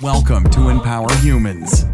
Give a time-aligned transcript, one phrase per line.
[0.00, 1.84] Welcome to Empower Humans.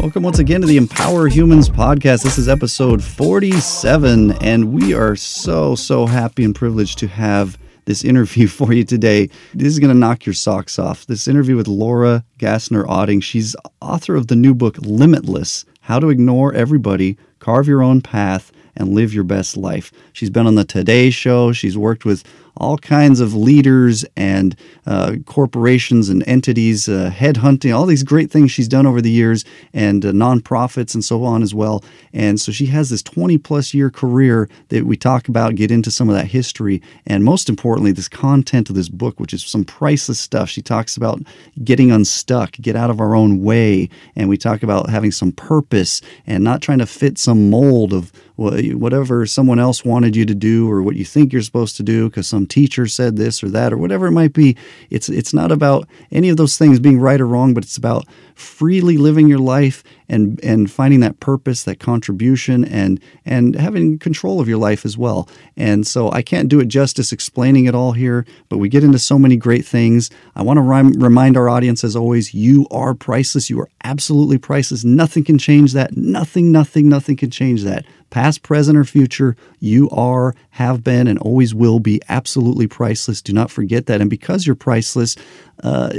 [0.00, 2.22] Welcome once again to the Empower Humans podcast.
[2.22, 8.02] This is episode 47, and we are so, so happy and privileged to have this
[8.02, 9.28] interview for you today.
[9.52, 11.04] This is going to knock your socks off.
[11.04, 13.22] This interview with Laura Gassner Otting.
[13.22, 18.52] She's author of the new book, Limitless How to Ignore Everybody, Carve Your Own Path,
[18.74, 19.92] and Live Your Best Life.
[20.14, 21.52] She's been on the Today Show.
[21.52, 22.24] She's worked with
[22.60, 24.54] all kinds of leaders and
[24.86, 29.44] uh, corporations and entities, uh, headhunting, all these great things she's done over the years,
[29.72, 31.82] and uh, nonprofits and so on as well.
[32.12, 35.90] And so she has this 20 plus year career that we talk about, get into
[35.90, 39.64] some of that history, and most importantly, this content of this book, which is some
[39.64, 40.50] priceless stuff.
[40.50, 41.20] She talks about
[41.64, 46.02] getting unstuck, get out of our own way, and we talk about having some purpose
[46.26, 50.70] and not trying to fit some mold of whatever someone else wanted you to do
[50.70, 53.72] or what you think you're supposed to do because some teacher said this or that
[53.72, 54.56] or whatever it might be.
[54.90, 58.06] It's it's not about any of those things being right or wrong, but it's about
[58.34, 64.40] freely living your life and and finding that purpose, that contribution, and and having control
[64.40, 65.28] of your life as well.
[65.56, 68.98] And so I can't do it justice explaining it all here, but we get into
[68.98, 70.10] so many great things.
[70.34, 73.50] I want to rem- remind our audience, as always, you are priceless.
[73.50, 74.84] You are absolutely priceless.
[74.84, 75.96] Nothing can change that.
[75.96, 77.84] Nothing, nothing, nothing can change that.
[78.10, 83.22] Past, present, or future, you are, have been, and always will be absolutely priceless.
[83.22, 84.00] Do not forget that.
[84.00, 85.16] And because you're priceless,
[85.62, 85.90] uh,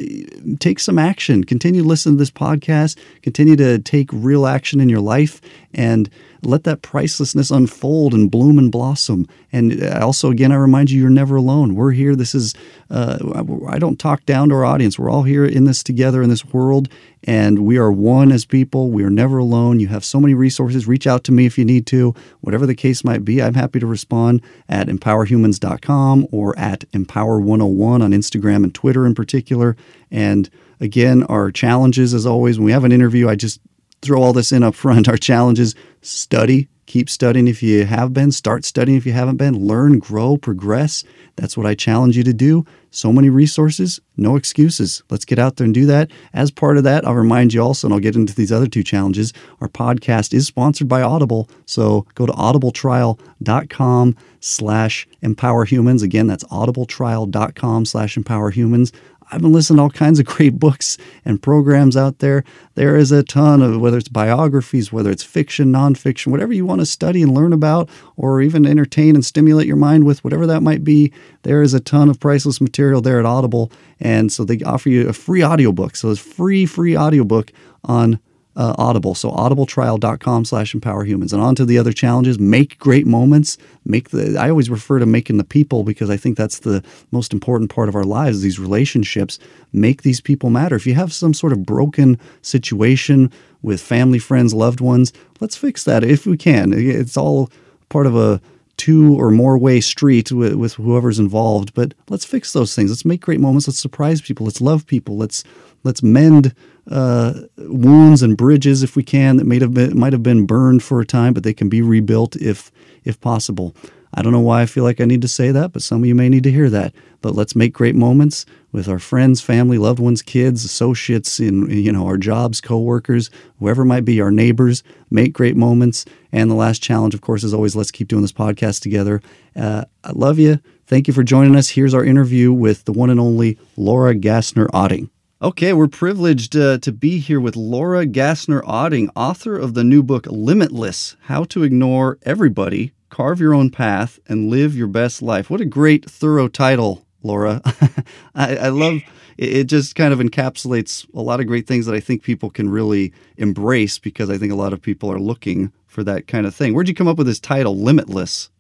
[0.60, 1.44] take some action.
[1.44, 2.98] Continue to listen to this podcast.
[3.22, 5.42] Continue to take real action in your life
[5.74, 6.10] and
[6.44, 9.28] let that pricelessness unfold and bloom and blossom.
[9.52, 11.76] And also, again, I remind you, you're never alone.
[11.76, 12.16] We're here.
[12.16, 12.54] This is,
[12.90, 14.98] uh, I don't talk down to our audience.
[14.98, 16.90] We're all here in this together in this world,
[17.24, 18.90] and we are one as people.
[18.90, 19.80] We are never alone.
[19.80, 20.88] You have so many resources.
[20.88, 23.42] Reach out to me if you need to, whatever the case might be.
[23.42, 29.76] I'm happy to respond at empowerhumans.com or at empower101 on Instagram and Twitter in particular.
[30.10, 33.60] And again, our challenges, as always, when we have an interview, I just
[34.02, 35.08] throw all this in up front.
[35.08, 39.66] Our challenges study, keep studying if you have been, start studying if you haven't been,
[39.66, 41.04] learn, grow, progress.
[41.36, 42.66] That's what I challenge you to do.
[42.90, 45.02] So many resources, no excuses.
[45.10, 46.12] Let's get out there and do that.
[46.34, 48.84] As part of that, I'll remind you also, and I'll get into these other two
[48.84, 49.32] challenges.
[49.62, 51.50] Our podcast is sponsored by Audible.
[51.66, 56.04] So go to audibletrial.com slash empowerhumans.
[56.04, 58.92] Again, that's audibletrial.com slash empowerhumans.
[59.32, 62.44] I've been listening to all kinds of great books and programs out there.
[62.76, 66.82] There is a ton of whether it's biographies, whether it's fiction, nonfiction, whatever you want
[66.82, 70.62] to study and learn about, or even entertain and stimulate your mind with, whatever that
[70.62, 71.14] might be.
[71.44, 73.72] There is a ton of priceless material there at Audible.
[74.00, 75.96] And so they offer you a free audiobook.
[75.96, 77.52] So it's free, free audiobook
[77.86, 78.20] on
[78.56, 79.16] uh, Audible.
[79.16, 81.34] So audibletrial.com slash empowerhumans.
[81.34, 82.40] And on to the other challenges.
[82.40, 83.58] Make great moments.
[83.86, 87.34] Make the I always refer to making the people because I think that's the most
[87.34, 89.40] important part of our lives, these relationships.
[89.74, 90.76] Make these people matter.
[90.76, 93.32] If you have some sort of broken situation
[93.62, 96.74] with family, friends, loved ones, let's fix that if we can.
[96.74, 97.50] It's all
[97.90, 98.42] part of a
[98.78, 101.72] two or more way street with, with whoever's involved.
[101.76, 102.90] But let's fix those things.
[102.90, 103.68] Let's make great moments.
[103.68, 104.46] Let's surprise people.
[104.46, 105.18] Let's love people.
[105.18, 105.44] Let's
[105.84, 106.56] let's mend
[106.90, 110.84] uh, wounds and bridges if we can that might have been might have been burned
[110.84, 112.72] for a time, but they can be rebuilt if
[113.04, 113.76] if possible.
[114.14, 116.06] I don't know why I feel like I need to say that, but some of
[116.06, 116.94] you may need to hear that.
[117.22, 121.92] But let's make great moments with our friends, family, loved ones, kids, associates, in you
[121.92, 124.84] know our jobs, coworkers, whoever might be, our neighbors.
[125.10, 126.06] Make great moments.
[126.32, 129.22] And the last challenge, of course, is always let's keep doing this podcast together.
[129.56, 130.60] Uh, I love you.
[130.88, 131.70] Thank you for joining us.
[131.70, 135.10] Here's our interview with the one and only Laura Gassner Otting.
[135.44, 140.04] Okay, we're privileged uh, to be here with Laura Gassner Otting, author of the new
[140.04, 145.50] book Limitless How to Ignore Everybody, Carve Your Own Path, and Live Your Best Life.
[145.50, 147.60] What a great, thorough title, Laura.
[148.36, 149.02] I, I, love
[149.36, 152.52] it, it, just kind of encapsulates a lot of great things that I think people
[152.52, 156.46] can really embrace because I think a lot of people are looking for that kind
[156.46, 156.76] of thing.
[156.76, 158.51] Where'd you come up with this title, Limitless?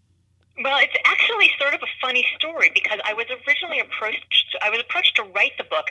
[0.63, 4.57] Well, it's actually sort of a funny story because I was originally approached.
[4.61, 5.87] I was approached to write the book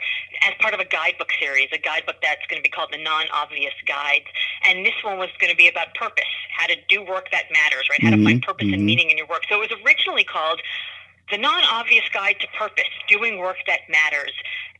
[0.47, 3.75] as part of a guidebook series, a guidebook that's going to be called the Non-Obvious
[3.87, 4.27] Guides,
[4.69, 7.89] and this one was going to be about purpose, how to do work that matters,
[7.91, 8.03] right?
[8.03, 8.25] How mm-hmm.
[8.25, 8.75] to find purpose mm-hmm.
[8.75, 9.43] and meaning in your work.
[9.49, 10.61] So it was originally called
[11.31, 14.33] the non-obvious guide to purpose, doing work that matters.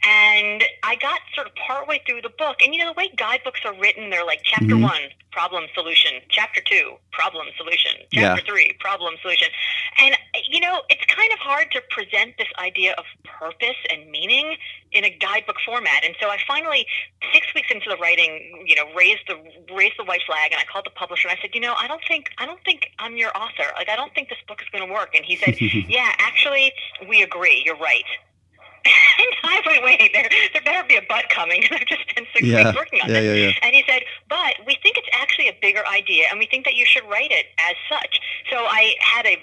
[0.03, 3.61] And I got sort of partway through the book, and you know the way guidebooks
[3.67, 4.85] are written, they're like chapter mm-hmm.
[4.85, 8.51] one, problem solution, chapter two, problem solution, chapter yeah.
[8.51, 9.49] three, problem solution.
[9.99, 10.17] And
[10.49, 14.57] you know, it's kind of hard to present this idea of purpose and meaning
[14.93, 16.03] in a guidebook format.
[16.03, 16.87] And so I finally,
[17.33, 19.37] six weeks into the writing, you know, raised the
[19.75, 21.87] raised the white flag, and I called the publisher and I said, you know, I
[21.87, 23.69] don't think I don't think I'm your author.
[23.77, 25.15] Like I don't think this book is going to work.
[25.15, 26.73] And he said, yeah, actually,
[27.07, 27.63] we agree.
[27.67, 28.05] You're right.
[28.85, 31.65] And I went, wait, there, there better be a but coming.
[31.71, 33.37] I've just spent six Yeah, weeks working on yeah, this.
[33.39, 33.53] yeah, yeah.
[33.63, 36.75] And he said, but we think it's actually a bigger idea, and we think that
[36.75, 38.21] you should write it as such.
[38.51, 39.37] So I had a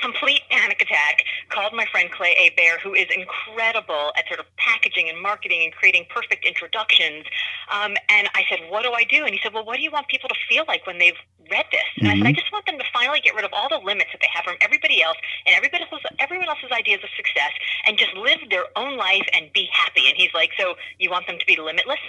[0.00, 5.08] complete panic attack, called my friend Clay Hebert, who is incredible at sort of packaging
[5.08, 7.24] and marketing and creating perfect introductions.
[7.72, 9.24] Um, and I said, what do I do?
[9.24, 11.18] And he said, well, what do you want people to feel like when they've
[11.50, 11.88] read this?
[11.98, 14.10] And I said, I just want them to finally get rid of all the limits
[14.12, 15.16] that they have from everybody else
[15.46, 17.52] and everybody else's, everyone else's ideas of success
[17.86, 20.08] and just live their own life and be happy.
[20.08, 22.00] And he's like, so you want them to be limitless?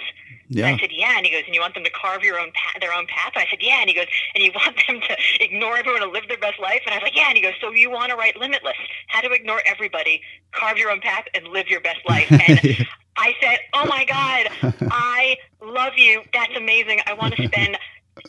[0.48, 0.68] Yeah.
[0.68, 1.16] I said, yeah.
[1.16, 3.32] And he goes, and you want them to carve your own path, their own path?
[3.34, 3.80] And I said, yeah.
[3.80, 6.80] And he goes, and you want them to ignore everyone and live their best life?
[6.86, 7.28] And I was like, yeah.
[7.28, 8.76] And he goes, so you want to write Limitless?
[9.08, 10.22] How to ignore everybody,
[10.52, 12.26] carve your own path, and live your best life.
[12.48, 12.86] And
[13.16, 16.22] I said, oh my God, I love you.
[16.32, 17.00] That's amazing.
[17.04, 17.76] I want to spend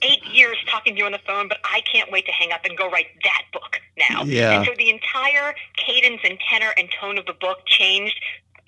[0.01, 2.61] eight years talking to you on the phone, but I can't wait to hang up
[2.65, 4.23] and go write that book now.
[4.23, 4.57] Yeah.
[4.57, 8.19] And so the entire cadence and tenor and tone of the book changed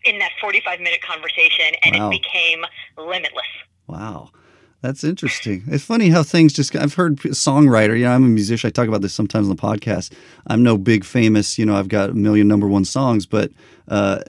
[0.03, 2.07] in that 45 minute conversation, and Wow.
[2.07, 2.65] it became
[2.97, 3.45] limitless.
[3.87, 4.29] Wow.
[4.81, 5.63] That's interesting.
[5.67, 6.75] It's funny how things just.
[6.75, 7.95] I've heard songwriter.
[7.95, 8.67] You know, I'm a musician.
[8.67, 10.11] I talk about this sometimes on the podcast.
[10.47, 11.59] I'm no big famous.
[11.59, 13.51] You know, I've got a million number one songs, but
[13.89, 14.21] uh,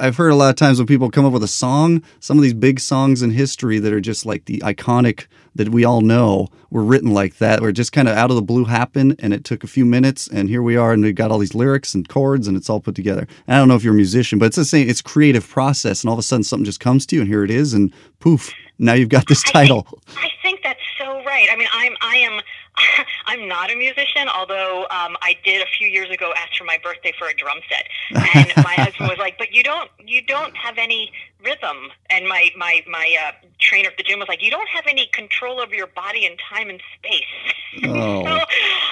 [0.00, 2.42] I've heard a lot of times when people come up with a song, some of
[2.42, 5.26] these big songs in history that are just like the iconic
[5.56, 8.36] that we all know were written like that, where it just kind of out of
[8.36, 11.14] the blue happened, and it took a few minutes, and here we are, and we've
[11.14, 13.26] got all these lyrics and chords, and it's all put together.
[13.46, 14.88] And I don't know if you're a musician, but it's the same.
[14.88, 17.44] It's creative process, and all of a sudden something just comes to you, and here
[17.44, 19.82] it is, and poof, now you've got this I title.
[19.82, 21.48] Think, I think that's so right.
[21.50, 22.40] I mean, I'm I am
[23.26, 26.78] I'm not a musician, although um, I did a few years ago ask for my
[26.82, 27.88] birthday for a drum set,
[28.34, 31.12] and my husband was like, "But you don't you don't have any
[31.46, 31.78] rhythm."
[32.10, 35.06] And my my my uh, trainer at the gym was like, "You don't have any
[35.12, 37.34] control over your body and time and space."
[37.84, 38.24] Oh.
[38.26, 38.44] so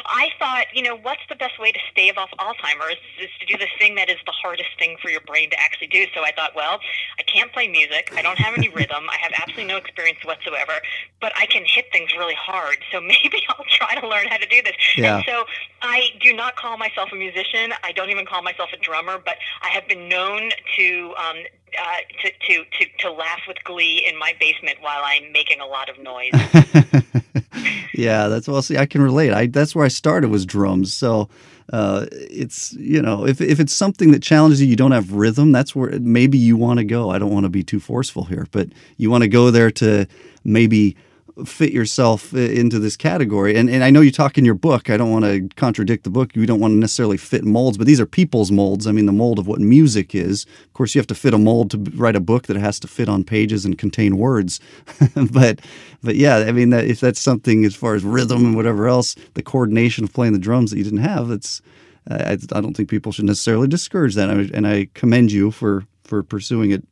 [0.07, 3.57] I thought, you know, what's the best way to stave off Alzheimer's is to do
[3.57, 6.07] the thing that is the hardest thing for your brain to actually do.
[6.15, 6.81] So I thought, well,
[7.19, 8.13] I can't play music.
[8.15, 9.05] I don't have any rhythm.
[9.11, 10.75] I have absolutely no experience whatsoever,
[11.21, 12.79] but I can hit things really hard.
[12.93, 14.77] So maybe I'll try to learn how to do this.
[14.97, 15.17] Yeah.
[15.17, 15.45] And so
[15.83, 17.73] I do not call myself a musician.
[17.83, 21.37] I don't even call myself a drummer, but I have been known to um,
[21.79, 25.67] uh, to, to, to, to laugh with glee in my basement while I'm making a
[25.67, 26.33] lot of noise.
[27.95, 28.63] yeah, that's well.
[28.63, 29.33] See, I can relate.
[29.33, 30.93] I that's where I started was drums.
[30.93, 31.29] So
[31.73, 35.53] uh, it's you know if if it's something that challenges you, you don't have rhythm.
[35.53, 37.11] That's where maybe you want to go.
[37.11, 40.07] I don't want to be too forceful here, but you want to go there to
[40.45, 40.97] maybe
[41.45, 43.57] fit yourself into this category.
[43.57, 44.89] And and I know you talk in your book.
[44.89, 46.37] I don't want to contradict the book.
[46.37, 48.87] You don't want to necessarily fit molds, but these are people's molds.
[48.87, 50.45] I mean, the mold of what music is.
[50.65, 52.89] Of course, you have to fit a mold to write a book that has to
[52.89, 54.61] fit on pages and contain words.
[55.33, 55.61] but
[56.03, 59.17] but yeah, I mean, that, if that's something as far as rhythm and whatever else,
[59.35, 61.61] the coordination of playing the drums that you didn't have, it's
[62.09, 64.31] I, I don't think people should necessarily discourage that.
[64.31, 66.85] I, and I commend you for for pursuing it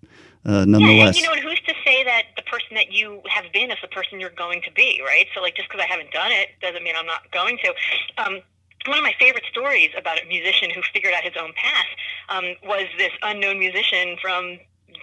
[0.47, 1.17] uh, Yeah, nonetheless.
[1.17, 2.43] and you know, and who's to say that the
[2.73, 5.27] person that you have been is the person you're going to be, right?
[5.35, 7.75] So, like, just because I haven't done it doesn't mean I'm not going to.
[8.19, 8.41] Um,
[8.87, 11.87] one of my favorite stories about a musician who figured out his own path
[12.29, 14.59] um, was this unknown musician from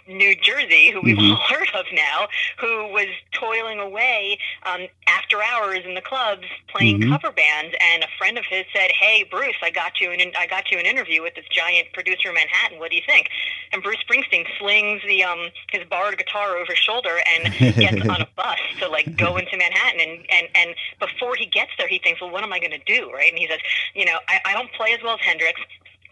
[0.07, 1.31] New Jersey, who we've Mhm.
[1.31, 2.27] all heard of now,
[2.57, 7.09] who was toiling away um, after hours in the clubs playing Mhm.
[7.11, 7.75] cover bands.
[7.79, 10.77] And a friend of his said, "Hey, Bruce, I got you an I got you
[10.79, 12.79] an interview with this giant producer in Manhattan.
[12.79, 13.29] What do you think?"
[13.71, 18.21] And Bruce Springsteen slings the um, his borrowed guitar over his shoulder and gets on
[18.21, 19.99] a bus to like go into Manhattan.
[20.01, 22.77] And and and before he gets there, he thinks, "Well, what am I going to
[22.85, 23.29] do?" Right?
[23.31, 23.59] And he says,
[23.93, 25.59] "You know, I, I don't play as well as Hendrix."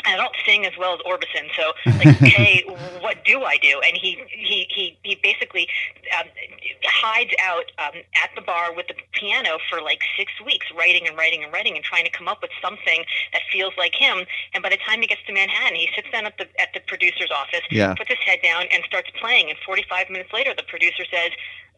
[0.05, 2.63] I don't sing as well as Orbison, so like, hey,
[3.01, 3.81] what do I do?
[3.85, 5.67] And he he he, he basically
[6.17, 6.27] um,
[6.83, 11.17] hides out um, at the bar with the piano for like six weeks, writing and
[11.17, 14.25] writing and writing, and trying to come up with something that feels like him.
[14.53, 16.79] And by the time he gets to Manhattan, he sits down at the at the
[16.81, 17.93] producer's office, Yeah.
[17.95, 19.49] puts his head down, and starts playing.
[19.49, 21.31] And 45 minutes later, the producer says.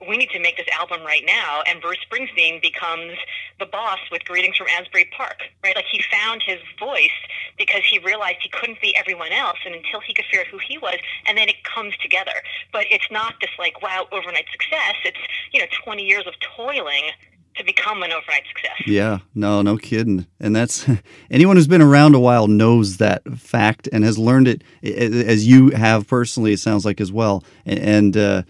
[0.07, 3.13] We need to make this album right now, and Bruce Springsteen becomes
[3.59, 7.19] the boss with "Greetings from Asbury Park." Right, like he found his voice
[7.57, 10.57] because he realized he couldn't be everyone else, and until he could figure out who
[10.57, 12.31] he was, and then it comes together.
[12.71, 14.95] But it's not this like wow overnight success.
[15.03, 15.19] It's
[15.51, 17.11] you know 20 years of toiling
[17.59, 18.87] to become an overnight success.
[18.87, 20.25] Yeah, no, no kidding.
[20.39, 20.89] And that's
[21.31, 25.71] anyone who's been around a while knows that fact and has learned it as you
[25.71, 26.53] have personally.
[26.53, 27.43] It sounds like as well.
[27.65, 28.43] And uh,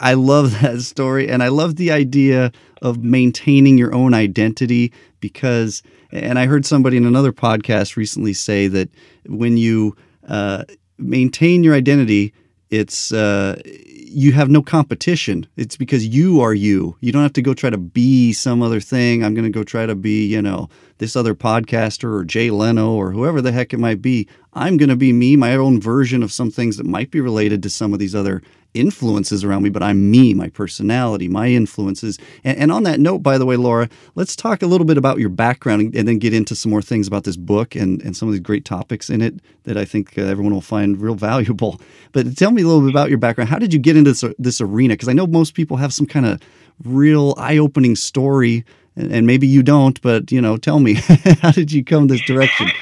[0.00, 5.82] I- love that story, and I love the idea of maintaining your own identity because.
[6.14, 8.90] And I heard somebody in another podcast recently say that
[9.24, 9.96] when you
[10.28, 10.64] uh,
[10.98, 12.34] maintain your identity,
[12.68, 15.46] it's uh, you have no competition.
[15.56, 16.96] It's because you are you.
[17.00, 19.24] You don't have to go try to be some other thing.
[19.24, 22.92] I'm going to go try to be, you know, this other podcaster or Jay Leno
[22.92, 24.28] or whoever the heck it might be.
[24.54, 27.62] I'm going to be me, my own version of some things that might be related
[27.62, 28.42] to some of these other
[28.74, 32.18] influences around me, but I'm me, my personality, my influences.
[32.44, 35.18] And, and, on that note, by the way, Laura, let's talk a little bit about
[35.18, 38.28] your background and then get into some more things about this book and, and some
[38.28, 41.80] of these great topics in it that I think uh, everyone will find real valuable.
[42.12, 43.50] But tell me a little bit about your background.
[43.50, 44.94] How did you get into this, this arena?
[44.94, 46.40] Because I know most people have some kind of
[46.84, 48.64] real eye opening story,
[48.96, 50.94] and, and maybe you don't, but, you know, tell me,
[51.40, 52.68] how did you come this direction?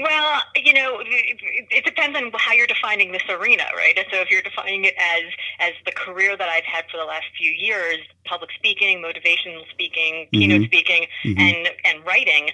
[0.00, 3.94] well, you know, it depends on how you're defining this arena, right?
[4.10, 5.22] So if you're defining it as
[5.58, 10.26] as the career that I've had for the last few years, public speaking, motivational speaking,
[10.26, 10.38] mm-hmm.
[10.38, 11.38] keynote speaking, mm-hmm.
[11.38, 12.50] and and writing,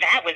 [0.00, 0.34] that was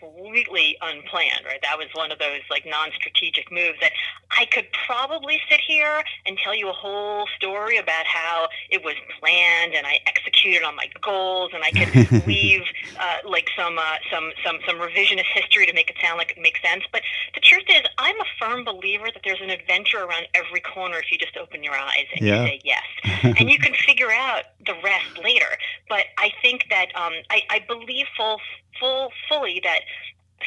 [0.00, 1.60] completely unplanned, right?
[1.62, 3.92] That was one of those like non-strategic moves that
[4.36, 8.94] I could probably sit here and tell you a whole story about how it was
[9.18, 12.62] planned and I executed on my goals and I could weave
[12.98, 16.40] uh, like some uh, some some some revisionist history to make it sound like it
[16.40, 16.84] makes sense.
[16.92, 17.02] But
[17.34, 21.10] the truth is, I'm a firm believer that there's an adventure around every corner if
[21.10, 22.42] you just open your eyes and yeah.
[22.42, 22.84] you say yes.
[23.38, 25.58] and you can figure out the rest later.
[25.88, 28.40] But I think that um, I, I believe full,
[28.78, 29.80] full, fully that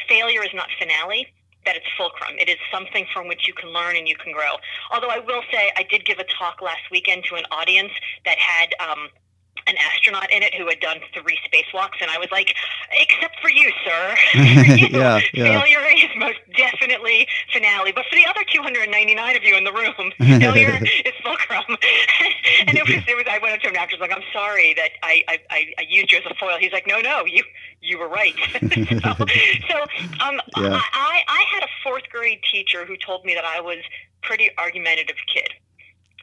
[0.08, 1.26] failure is not finale
[1.64, 2.36] that it's fulcrum.
[2.38, 4.56] It is something from which you can learn and you can grow.
[4.90, 7.92] Although I will say, I did give a talk last weekend to an audience
[8.24, 9.08] that had um,
[9.66, 12.54] an astronaut in it who had done three spacewalks, and I was like,
[12.98, 14.16] except for you, sir.
[14.32, 14.38] for
[14.76, 15.60] you, yeah, yeah.
[15.60, 17.92] Failure is most definitely finale.
[17.92, 21.64] But for the other 299 of you in the room, failure is fulcrum.
[22.66, 24.90] and it was, it was, I went up to him after, like, I'm sorry that
[25.02, 25.38] I, I,
[25.78, 26.56] I used you as a foil.
[26.58, 27.44] He's like, no, no, you,
[27.80, 28.34] you were right.
[28.52, 29.24] so,
[29.68, 29.76] so
[30.20, 30.80] um, yeah.
[30.92, 33.78] I, I had a fourth grade teacher who told me that I was
[34.22, 35.48] pretty argumentative kid.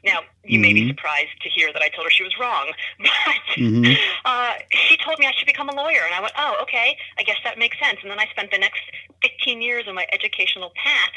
[0.04, 0.62] Now, you mm-hmm.
[0.62, 0.90] may be mm-hmm.
[0.90, 3.94] surprised to hear that I told her she was wrong, but mm-hmm.
[4.26, 6.02] uh, she told me I should become a lawyer.
[6.06, 8.00] And I went, oh, okay, I guess that makes sense.
[8.02, 8.82] And then I spent the next
[9.22, 11.12] 15 years of my educational path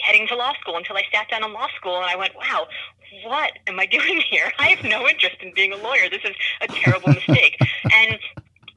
[0.00, 2.66] heading to law school until I sat down in law school and I went, wow,
[3.24, 4.52] what am I doing here?
[4.58, 6.08] I have no interest in being a lawyer.
[6.10, 7.56] This is a terrible mistake.
[7.92, 8.18] and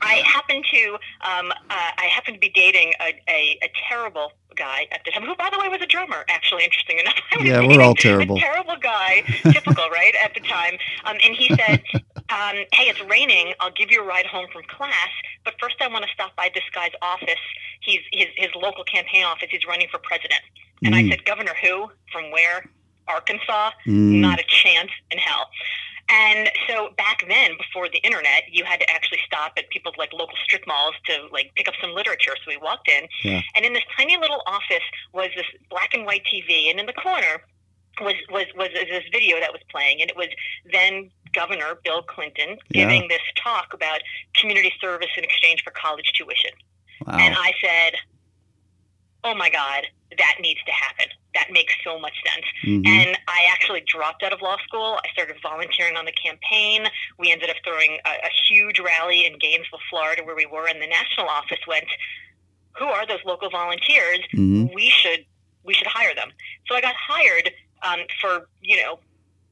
[0.01, 4.87] I happened to um, uh, I happened to be dating a, a, a, terrible guy
[4.91, 6.25] at the time, who by the way was a drummer.
[6.27, 7.15] Actually, interesting enough.
[7.41, 8.37] yeah, we're all terrible.
[8.37, 9.21] A terrible guy,
[9.51, 10.13] typical, right?
[10.23, 13.53] At the time, um, and he said, um, "Hey, it's raining.
[13.59, 15.09] I'll give you a ride home from class,
[15.43, 17.41] but first I want to stop by this guy's office.
[17.81, 19.47] He's his his local campaign office.
[19.51, 20.41] He's running for president."
[20.83, 21.05] And mm.
[21.05, 21.89] I said, "Governor who?
[22.11, 22.69] From where?"
[23.07, 23.71] Arkansas.
[23.87, 24.19] Mm.
[24.21, 25.49] Not a chance in hell.
[26.09, 30.13] And so back then, before the internet, you had to actually stop at people's like
[30.13, 32.33] local strip malls to like pick up some literature.
[32.43, 33.41] So we walked in, yeah.
[33.55, 36.93] and in this tiny little office was this black and white TV, and in the
[36.93, 37.41] corner
[38.01, 40.27] was was was this video that was playing, and it was
[40.71, 43.07] then Governor Bill Clinton giving yeah.
[43.09, 44.01] this talk about
[44.35, 46.51] community service in exchange for college tuition.
[47.05, 47.17] Wow.
[47.17, 47.93] And I said,
[49.23, 52.45] "Oh my God, that needs to happen." That makes so much sense.
[52.63, 52.87] Mm-hmm.
[52.87, 54.97] And I actually dropped out of law school.
[55.03, 56.87] I started volunteering on the campaign.
[57.19, 60.81] We ended up throwing a, a huge rally in Gainesville, Florida, where we were, and
[60.81, 61.85] the national office went,
[62.79, 64.19] "Who are those local volunteers?
[64.33, 64.73] Mm-hmm.
[64.73, 65.25] We should
[65.63, 66.31] we should hire them."
[66.67, 67.51] So I got hired
[67.83, 68.99] um, for you know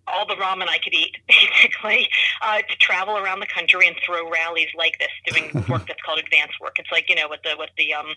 [0.08, 2.10] all the ramen I could eat, basically,
[2.42, 6.20] uh, to travel around the country and throw rallies like this, doing work that's called
[6.20, 6.78] advance work.
[6.80, 8.08] It's like you know what the what the um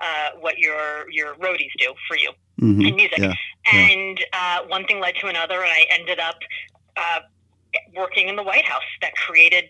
[0.00, 2.30] uh, what your your roadies do for you
[2.60, 2.82] mm-hmm.
[2.82, 3.18] in music.
[3.18, 3.34] Yeah.
[3.72, 6.38] And uh, one thing led to another, and I ended up
[6.96, 7.20] uh,
[7.94, 9.64] working in the White House that created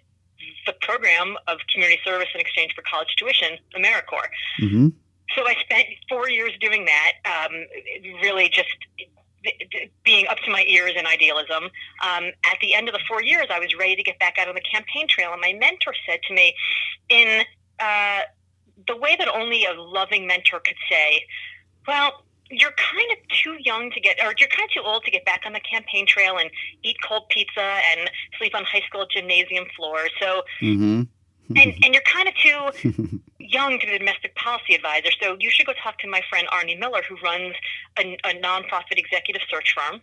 [0.66, 4.62] the program of community service in exchange for college tuition, AmeriCorps.
[4.62, 4.88] Mm-hmm.
[5.36, 7.52] So I spent four years doing that, um,
[8.22, 8.68] really just
[10.04, 11.64] being up to my ears in idealism.
[11.64, 14.48] Um, at the end of the four years, I was ready to get back out
[14.48, 16.54] on the campaign trail, and my mentor said to me,
[17.08, 17.44] in
[17.78, 18.20] uh,
[18.86, 21.24] the way that only a loving mentor could say,
[21.86, 25.10] "Well." You're kind of too young to get, or you're kind of too old to
[25.10, 26.48] get back on the campaign trail and
[26.82, 30.10] eat cold pizza and sleep on high school gymnasium floors.
[30.18, 31.02] So mm-hmm
[31.56, 35.10] and and you're kind of too young to be a domestic policy advisor.
[35.20, 37.54] So you should go talk to my friend Arnie Miller, who runs
[37.98, 40.00] a, a nonprofit executive search firm.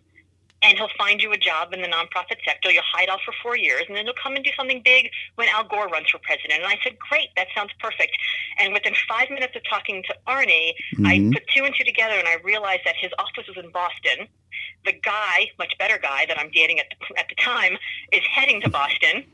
[0.62, 2.72] And he'll find you a job in the nonprofit sector.
[2.72, 5.48] You'll hide out for four years, and then you'll come and do something big when
[5.50, 6.54] Al Gore runs for president.
[6.54, 8.18] And I said, Great, that sounds perfect.
[8.58, 11.06] And within five minutes of talking to Arnie, mm-hmm.
[11.06, 14.28] I put two and two together, and I realized that his office was in Boston.
[14.86, 17.78] The guy, much better guy that I'm dating at the, at the time,
[18.12, 19.26] is heading to Boston.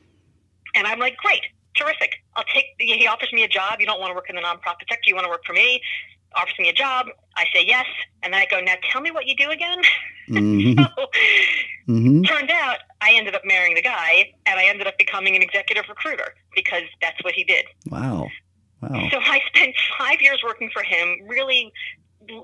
[0.75, 1.43] And I'm like, Great,
[1.75, 2.23] terrific.
[2.35, 2.65] I'll take.
[2.79, 3.79] He offers me a job.
[3.79, 5.07] You don't want to work in the nonprofit sector.
[5.07, 5.81] You want to work for me.
[6.35, 7.07] Offers me a job.
[7.35, 7.85] I say yes,
[8.23, 8.59] and then I go.
[8.59, 9.81] Now tell me what you do again.
[10.29, 10.83] Mm-hmm.
[10.97, 11.07] so,
[11.87, 15.41] hmm Turned out I ended up marrying the guy, and I ended up becoming an
[15.41, 17.65] executive recruiter because that's what he did.
[17.89, 18.29] Wow.
[18.81, 19.09] Wow.
[19.11, 21.71] So I spent five years working for him, really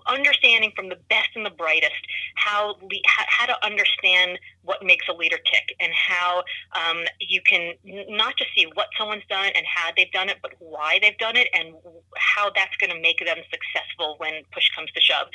[0.08, 1.96] understanding from the best and the brightest
[2.36, 6.44] how le- how, to understand what makes a leader tick and how
[6.76, 7.74] um, you can
[8.10, 11.36] not just see what someone's done and how they've done it, but why they've done
[11.36, 11.74] it and
[12.18, 15.28] how that's going to make them successful when push comes to shove.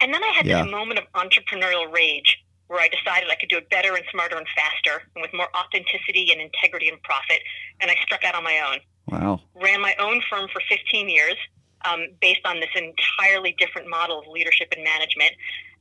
[0.00, 0.62] And then I had Yeah.
[0.62, 4.36] this moment of entrepreneurial rage where I decided I could do it better and smarter
[4.36, 7.40] and faster and with more authenticity and integrity and profit.
[7.80, 9.40] And I struck out on my own Wow.
[9.54, 11.36] ran my own firm for 15 years
[11.84, 15.32] um, based on this entirely different model of leadership and management.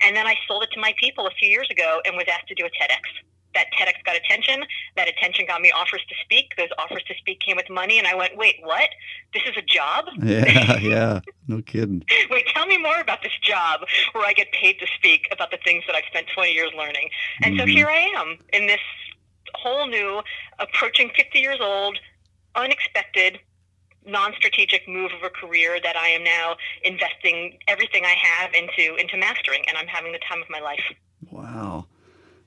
[0.01, 2.47] And then I sold it to my people a few years ago and was asked
[2.49, 3.01] to do a TEDx.
[3.53, 4.65] That TEDx got attention.
[4.95, 6.53] That attention got me offers to speak.
[6.57, 7.99] Those offers to speak came with money.
[7.99, 8.89] And I went, wait, what?
[9.33, 10.05] This is a job?
[10.23, 10.77] Yeah.
[10.79, 11.19] Yeah.
[11.47, 12.03] No kidding.
[12.31, 13.81] Wait, tell me more about this job
[14.13, 17.09] where I get paid to speak about the things that I've spent 20 years learning.
[17.43, 17.69] And so Mhm.
[17.69, 18.79] here I am in this
[19.55, 20.21] whole new,
[20.59, 21.99] approaching 50 years old,
[22.55, 23.39] unexpected,
[24.05, 28.95] non strategic move of a career that I am now investing everything I have into
[28.95, 30.83] into mastering, and I'm having the time of my life.
[31.31, 31.85] Wow.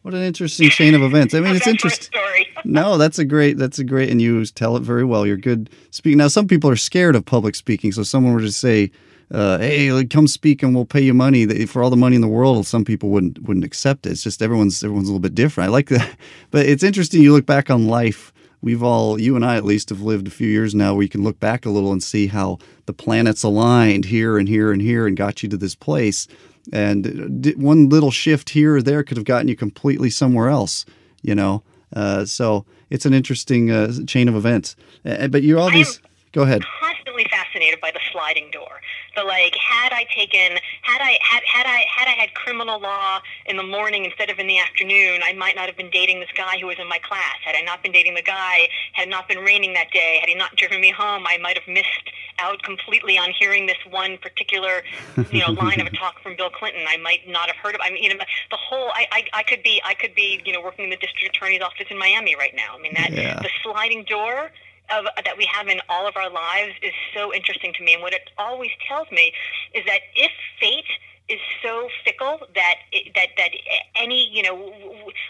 [0.06, 1.34] What an interesting chain of events.
[1.34, 2.06] I mean, it's that for a interesting.
[2.06, 2.46] story.
[2.64, 3.58] No, that's a great.
[3.58, 5.26] That's a great, and you tell it very well.
[5.26, 6.18] You're good speaking.
[6.18, 7.92] Now, some people are scared of public speaking.
[7.92, 8.90] So, someone were to say,
[9.32, 12.28] uh, "Hey, come speak, and we'll pay you money for all the money in the
[12.28, 14.10] world," some people wouldn't wouldn't accept it.
[14.12, 15.68] It's just everyone's everyone's a little bit different.
[15.68, 16.16] I like that,
[16.50, 17.22] but it's interesting.
[17.22, 18.32] You look back on life.
[18.66, 20.92] We've all, you and I at least, have lived a few years now.
[20.92, 24.48] where you can look back a little and see how the planets aligned here and
[24.48, 26.26] here and here and got you to this place.
[26.72, 30.84] And one little shift here or there could have gotten you completely somewhere else.
[31.22, 31.62] You know.
[31.94, 34.74] Uh, so it's an interesting uh, chain of events.
[35.04, 36.00] Uh, but you all these.
[36.32, 36.64] Go ahead.
[36.80, 38.80] constantly fascinated by the sliding door.
[39.14, 43.20] The like, had I taken, had I had had I had I had criminal law
[43.46, 46.30] in the morning instead of in the afternoon, I might not have been dating this
[46.36, 47.36] guy who was in my class.
[47.44, 50.28] Had I not been dating the guy, had it not been raining that day, had
[50.28, 54.18] he not driven me home, I might have missed out completely on hearing this one
[54.18, 54.82] particular,
[55.30, 56.84] you know, line of a talk from Bill Clinton.
[56.88, 57.80] I might not have heard of.
[57.82, 58.18] I mean, you know,
[58.50, 58.90] the whole.
[58.94, 61.62] I, I I could be I could be you know working in the district attorney's
[61.62, 62.76] office in Miami right now.
[62.76, 63.40] I mean that Yeah.
[63.40, 64.50] the sliding door
[64.94, 67.94] of, that we have in all of our lives is so interesting to me.
[67.94, 69.32] And what it always tells me
[69.74, 70.84] is that if fate
[71.28, 73.50] is so fickle that it, that that
[73.96, 74.54] any you know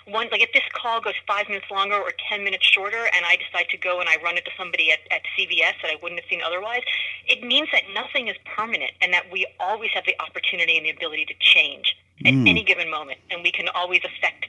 [0.06, 3.36] one like if this call goes five minutes longer or ten minutes shorter, and I
[3.36, 6.28] decide to go and I run into somebody at, at CVS that I wouldn't have
[6.28, 6.82] seen otherwise,
[7.26, 10.90] it means that nothing is permanent, and that we always have the opportunity and the
[10.90, 12.48] ability to change at Mm.
[12.48, 14.46] any given moment, and we can always affect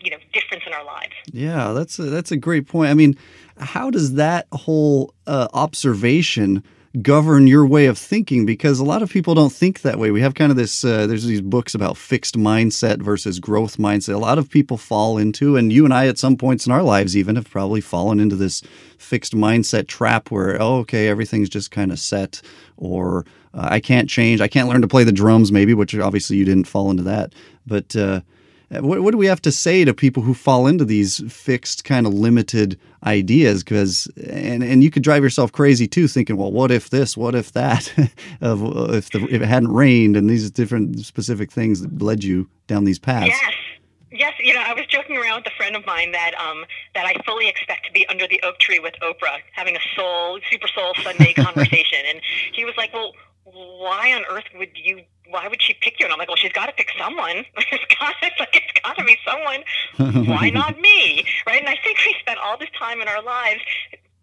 [0.00, 1.12] you know difference in our lives.
[1.32, 2.90] Yeah, that's a, that's a great point.
[2.90, 3.16] I mean,
[3.60, 6.62] how does that whole uh, observation
[7.02, 8.46] govern your way of thinking?
[8.46, 10.10] Because a lot of people don't think that way.
[10.10, 10.84] We have kind of this.
[10.84, 14.14] Uh, there's these books about fixed mindset versus growth mindset.
[14.14, 16.82] A lot of people fall into, and you and I, at some points in our
[16.82, 18.62] lives, even have probably fallen into this
[18.98, 22.40] fixed mindset trap where, oh, okay, everything's just kind of set,
[22.76, 24.40] or uh, I can't change.
[24.40, 27.34] I can't learn to play the drums, maybe, which obviously you didn't fall into that,
[27.66, 27.94] but.
[27.94, 28.20] Uh,
[28.70, 32.06] What, what do we have to say to people who fall into these fixed kind
[32.06, 33.64] of limited ideas?
[33.64, 37.16] Because and and you could drive yourself crazy too, thinking, well, what if this?
[37.16, 37.92] What if that?
[38.40, 42.22] of uh, if the if it hadn't rained and these different specific things that led
[42.22, 43.28] you down these paths.
[43.28, 43.54] Yes.
[44.10, 47.06] Yes, you know, I was joking around with a friend of mine that um that
[47.06, 50.66] I fully expect to be under the oak tree with Oprah having a soul super
[50.66, 52.20] soul Sunday conversation and
[52.52, 53.12] he was like, "Well,
[53.44, 56.52] why on earth would you why would she pick you?" And I'm like, "Well, she's
[56.52, 57.44] got to pick someone.
[57.56, 60.26] it's got it's like it's got to be someone.
[60.26, 61.60] Why not me?" Right?
[61.60, 63.60] And I think we spent all this time in our lives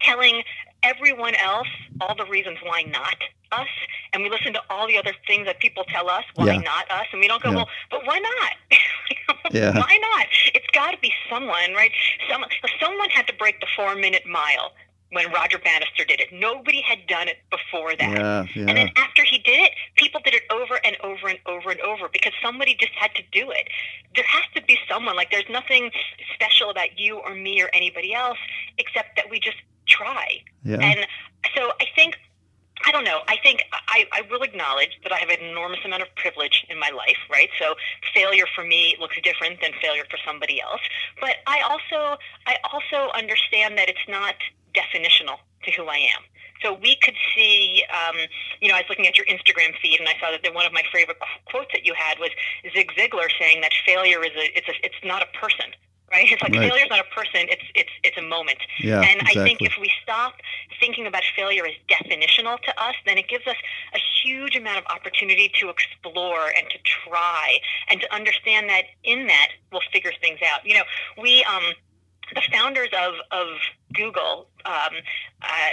[0.02, 0.44] telling
[0.84, 1.68] everyone else
[2.02, 3.16] all the reasons why not
[3.52, 3.68] us
[4.14, 6.58] and we listen to all the other things that people tell us why Yeah.
[6.60, 7.56] not us and we don't go Yeah.
[7.56, 8.52] well but why not
[9.52, 9.72] Yeah.
[9.80, 11.92] why not it's got to be someone right
[12.30, 14.74] someone someone had to break the four minute mile
[15.12, 18.18] when roger bannister did it nobody had done it before that
[18.56, 21.72] Yeah, and then after he did it, people did it over and over and over
[21.72, 23.68] and over because somebody just had to do it.
[24.16, 25.16] There has to be someone.
[25.16, 25.92] Like there's nothing
[26.34, 28.38] special about you or me or anybody else
[28.78, 30.42] except that we just try.
[30.64, 30.78] yeah.
[30.78, 31.08] And
[31.56, 32.18] so I think,
[32.86, 36.02] I don't know, I think I, I will acknowledge that I have an enormous amount
[36.02, 37.50] of privilege in my life, right?
[37.60, 37.76] So
[38.14, 40.82] failure for me looks different than failure for somebody else.
[41.22, 44.36] But I also, I also understand that it's not
[44.76, 46.22] definitional to who I am.
[46.62, 48.16] So we could see, um,
[48.62, 50.74] you know, I was looking at your Instagram feed and I saw that one of
[50.74, 52.30] my favorite qu- quotes that you had was
[52.74, 55.66] Zig Ziglar saying that failure is a, it's a, it's not a person,
[56.12, 56.26] right?
[56.32, 56.70] It's like Right.
[56.70, 58.60] failure is not a person, it's, it's, it's a moment.
[58.80, 60.36] yeah, and I think if we stop
[60.80, 63.58] thinking about failure as definitional to us, then it gives us
[63.94, 67.58] a huge amount of opportunity to explore and to try
[67.90, 70.66] and to understand that in that we'll figure things out.
[70.66, 70.84] You know,
[71.22, 71.74] we um,
[72.34, 73.48] the founders of of
[73.94, 74.94] Google, um,
[75.42, 75.72] I,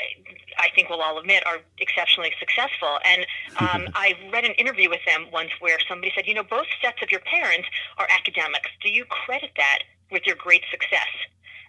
[0.58, 2.98] I think we'll all admit, are exceptionally successful.
[3.04, 3.26] And
[3.58, 7.02] um, I read an interview with them once where somebody said, you know, both sets
[7.02, 8.70] of your parents are academics.
[8.82, 11.08] Do you credit that with your great success?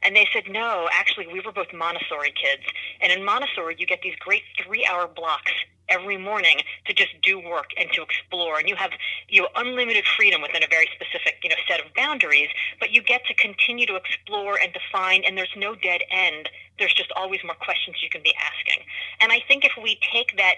[0.03, 2.63] And they said, no, actually, we were both Montessori kids.
[2.99, 5.51] And in Montessori, you get these great three hour blocks
[5.89, 8.57] every morning to just do work and to explore.
[8.59, 8.91] And you have
[9.29, 13.25] you unlimited freedom within a very specific you know, set of boundaries, but you get
[13.25, 16.49] to continue to explore and define, and there's no dead end.
[16.79, 18.83] There's just always more questions you can be asking.
[19.19, 20.55] And I think if we take that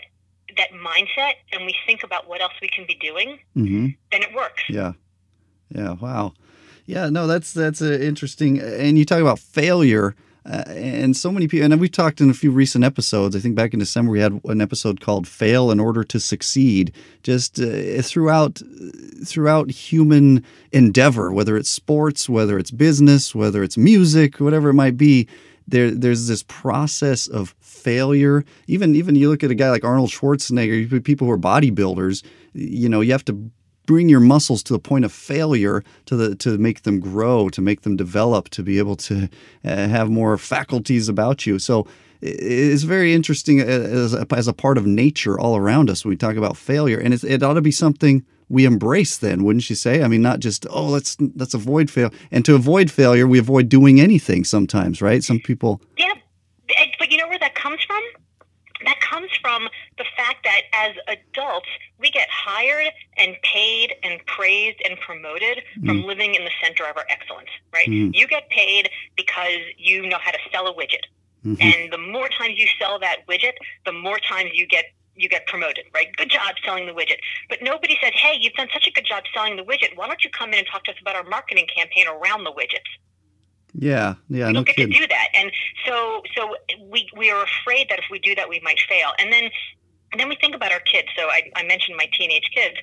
[0.57, 3.87] that mindset and we think about what else we can be doing, Mm-hmm.
[4.11, 4.63] then it works.
[4.69, 4.93] Yeah.
[5.69, 5.93] Yeah.
[5.93, 6.33] Wow.
[6.85, 7.09] Yeah.
[7.09, 8.59] No, that's that's uh, interesting.
[8.61, 10.15] And you talk about failure.
[10.45, 13.35] Uh, and so many people, and we've talked in a few recent episodes.
[13.35, 16.93] I think back in December we had an episode called "Fail in Order to Succeed."
[17.23, 18.61] Just uh, throughout,
[19.25, 24.97] throughout human endeavor, whether it's sports, whether it's business, whether it's music, whatever it might
[24.97, 25.27] be,
[25.67, 28.45] there there's this process of failure.
[28.67, 32.23] Even even you look at a guy like Arnold Schwarzenegger, people who are bodybuilders.
[32.53, 33.51] You know, you have to
[33.85, 37.61] bring your muscles to the point of failure to the to make them grow, to
[37.61, 39.29] make them develop, to be able to
[39.63, 41.59] uh, have more faculties about you.
[41.59, 41.87] So
[42.21, 46.17] it's very interesting as a, as a part of nature all around us when we
[46.17, 49.17] talk about failure, and it ought to be something we embrace.
[49.17, 50.03] Then, wouldn't you say?
[50.03, 53.69] I mean, not just oh, let's let's avoid fail, and to avoid failure, we avoid
[53.69, 55.23] doing anything sometimes, right?
[55.23, 56.13] Some people, Yeah,
[56.99, 58.01] but you know where that comes from?
[58.85, 59.67] That comes from
[60.05, 61.67] the fact that as adults,
[61.99, 66.97] we get hired and paid and praised and promoted from living in the center of
[66.97, 67.87] our excellence, right?
[67.87, 68.11] Mm.
[68.13, 71.05] You get paid because you know how to sell a widget.
[71.45, 71.61] Mhm.
[71.61, 73.53] And the more times you sell that widget,
[73.85, 74.85] the more times you get
[75.17, 76.13] you get promoted, right?
[76.17, 77.19] Good job selling the widget.
[77.47, 79.95] But nobody says, "Hey, you've done such a good job selling the widget.
[79.95, 82.51] Why don't you come in and talk to us about our marketing campaign around the
[82.51, 82.91] widgets?"
[83.77, 84.93] yeah, yeah, we don't get kidding.
[84.93, 85.51] to do that and
[85.85, 86.55] so so
[86.87, 89.49] we we are afraid that if we do that we might fail and then
[90.11, 91.07] and then we think about our kids.
[91.17, 92.75] So i, I mentioned my teenage kids.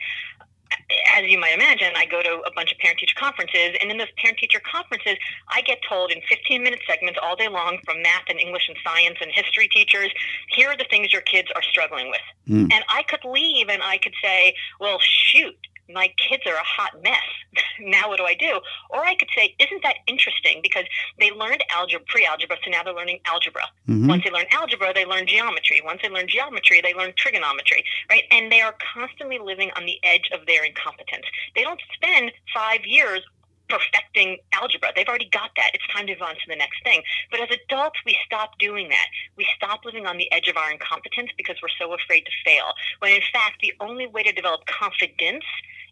[1.15, 3.99] As you might imagine i go to a bunch of parent teacher conferences and in
[3.99, 5.17] those parent teacher conferences
[5.51, 8.79] i get told in 15 minute segments all day long from math and english and
[8.83, 10.11] science and history teachers
[10.49, 12.23] here are the things your kids are struggling with.
[12.49, 12.73] Mm.
[12.73, 15.55] and i could leave and i could say well shoot
[15.89, 17.23] my kids are a hot mess.
[17.81, 18.61] now what do I do?
[18.91, 20.61] Or I could say, isn't that interesting?
[20.63, 20.85] Because
[21.19, 23.65] they learned algebra, pre-algebra, so now they're learning algebra.
[23.89, 24.09] Mhm.
[24.09, 25.81] Once they learn algebra, they learn geometry.
[25.85, 28.25] Once they learn geometry, they learn trigonometry, right?
[28.31, 31.27] And they are constantly living on the edge of their incompetence.
[31.55, 33.21] They don't spend five years
[33.73, 34.93] perfecting algebra.
[34.95, 35.71] They've already got that.
[35.73, 37.03] It's time to move on to the next thing.
[37.31, 39.07] But as adults, we stop doing that.
[39.37, 42.75] We stop living on the edge of our incompetence because we're so afraid to fail.
[42.99, 45.45] When in fact, the only way to develop confidence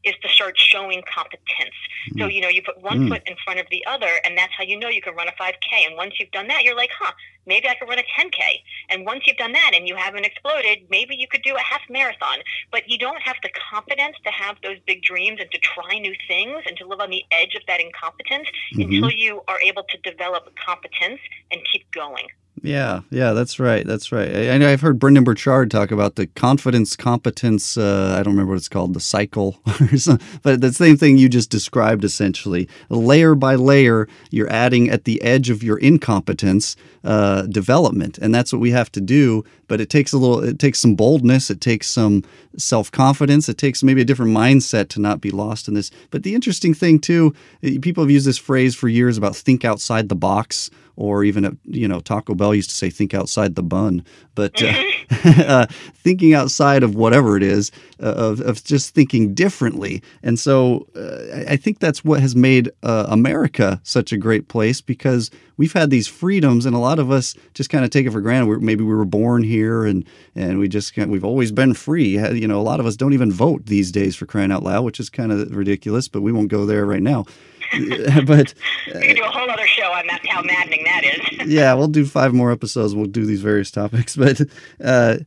[0.05, 1.77] is to start showing competence.
[2.19, 3.09] So, you know, you put one Mm.
[3.09, 5.33] foot in front of the other, and that's how you know you can run a
[5.33, 5.85] 5K.
[5.87, 7.13] And once you've done that, you're like, huh,
[7.47, 8.63] maybe I could run a 10K.
[8.89, 11.83] And once you've done that and you haven't exploded, maybe you could do a half
[11.89, 12.39] marathon.
[12.73, 16.15] But you don't have the confidence to have those big dreams and to try new
[16.29, 18.85] things and to live on the edge of that incompetence Mhm.
[18.85, 22.27] until you are able to develop competence and keep going.
[22.63, 23.87] Yeah, yeah, that's right.
[23.87, 24.29] That's right.
[24.35, 27.79] I, I've heard Brendon Burchard talk about the confidence, competence.
[27.79, 30.27] Uh, I don't remember what it's called, the cycle, or something.
[30.43, 35.23] But the same thing you just described, essentially, layer by layer, you're adding at the
[35.23, 39.43] edge of your incompetence uh, development, and that's what we have to do.
[39.67, 40.45] But it takes a little.
[40.45, 41.51] It takes some boldness.
[41.51, 42.25] It takes some
[42.59, 43.49] self confidence.
[43.49, 45.91] It takes maybe a different mindset to not be lost in this.
[46.11, 47.35] But the interesting thing too,
[47.81, 50.71] people have used this phrase for years about think outside the box
[51.01, 54.63] or even at, you know Taco Bell used to say think outside the bun, but
[54.63, 54.73] uh,
[55.25, 60.03] uh, thinking outside of whatever it is uh, of, of just thinking differently.
[60.23, 64.81] And so uh, I- think that's what has made uh, America such a great place
[64.81, 68.11] because we've had these freedoms, and a lot of us just kind of take it
[68.13, 68.47] for granted.
[68.47, 72.19] We're, maybe we were born here, and and we just we've always been free.
[72.19, 74.85] You know, a lot of us don't even vote these days for crying out loud,
[74.85, 76.09] which is kind of ridiculous.
[76.09, 77.25] But we won't go there right now.
[78.27, 78.55] but
[78.87, 81.47] We could do a whole other show on that, how maddening that is.
[81.47, 82.95] yeah, we'll do five more episodes.
[82.95, 84.41] We'll do these various topics, but
[84.83, 85.19] uh,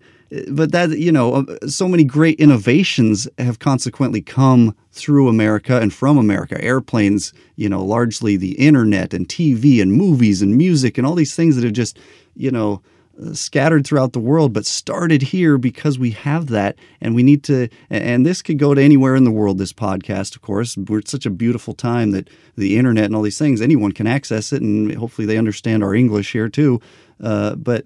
[0.50, 5.94] but that you know, uh, so many great innovations have consequently come through America and
[5.94, 6.62] from America.
[6.62, 11.36] Airplanes, you know, largely the internet and TV and movies and music and all these
[11.36, 11.98] things that have just
[12.36, 12.90] you know uh,
[13.34, 17.70] scattered throughout the world, but started here because we have that, and we need to.
[17.90, 19.58] And this could go to anywhere in the world.
[19.58, 23.22] This podcast, of course, we're at such a beautiful time that the internet and all
[23.22, 26.82] these things, anyone can access it, and hopefully they understand our English here too.
[27.22, 27.86] Uh, but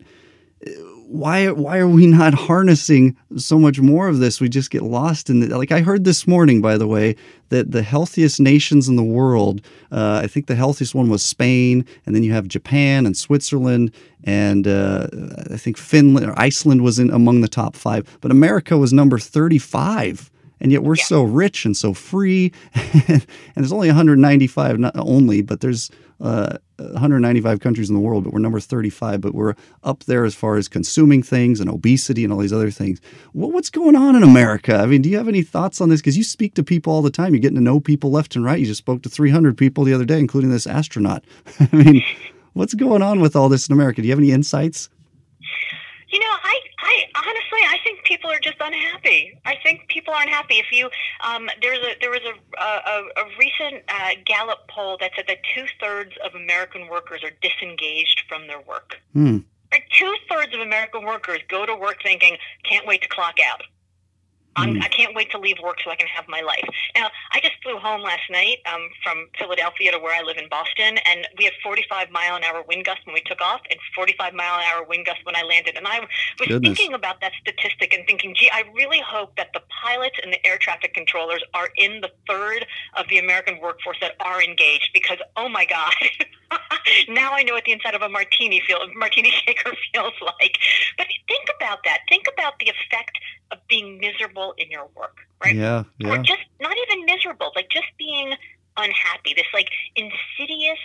[1.07, 4.41] why why are we not harnessing so much more of this?
[4.41, 5.71] We just get lost in the like.
[5.71, 7.15] I heard this morning, by the way,
[7.49, 9.61] that the healthiest nations in the world.
[9.91, 13.93] Uh, I think the healthiest one was Spain, and then you have Japan and Switzerland,
[14.23, 15.07] and uh,
[15.51, 18.17] I think Finland or Iceland was in among the top five.
[18.21, 21.03] But America was number thirty-five and yet we're yeah.
[21.03, 23.21] so rich and so free and
[23.55, 28.39] there's only 195 not only but there's uh, 195 countries in the world but we're
[28.39, 32.39] number 35 but we're up there as far as consuming things and obesity and all
[32.39, 32.99] these other things.
[33.33, 34.75] What, what's going on in america?
[34.75, 36.01] I mean do you have any thoughts on this?
[36.01, 37.33] Because you speak to people all the time.
[37.33, 38.59] You're getting to know people left and right.
[38.59, 41.23] You just spoke to 300 people the other day including this astronaut.
[41.59, 42.03] I mean
[42.53, 44.01] what's going on with all this in america?
[44.01, 44.89] Do you have any insights
[46.09, 49.39] you know, I, I honestly, I think people are just unhappy.
[49.45, 50.55] I think people aren't happy.
[50.55, 50.89] If you,
[51.25, 55.37] um, there's a there was a a, a recent uh, Gallup poll that said that
[55.55, 58.97] two thirds of American workers are disengaged from their work.
[59.13, 59.39] Hmm.
[59.71, 63.63] Like two thirds of American workers go to work thinking, "Can't wait to clock out."
[64.57, 64.83] Mm.
[64.83, 66.67] I can't wait to leave work so I can have my life.
[66.95, 70.49] Now, I just flew home last night um, from Philadelphia to where I live in
[70.49, 73.79] Boston, and we had 45 mile an hour wind gusts when we took off, and
[73.95, 75.75] 45 mile an hour wind gusts when I landed.
[75.75, 75.99] And I
[76.39, 76.77] was Goodness.
[76.77, 80.45] thinking about that statistic and thinking, gee, I really hope that the pilots and the
[80.45, 82.65] air traffic controllers are in the third
[82.97, 85.93] of the American workforce that are engaged, because oh my God.
[87.09, 90.57] now I know what the inside of a martini feel martini shaker feels like.
[90.97, 91.99] But think about that.
[92.09, 93.19] Think about the effect
[93.51, 95.55] of being miserable in your work, right?
[95.55, 96.09] Yeah, yeah.
[96.09, 98.33] Or just not even miserable, like just being
[98.77, 99.33] unhappy.
[99.35, 100.79] This like insidious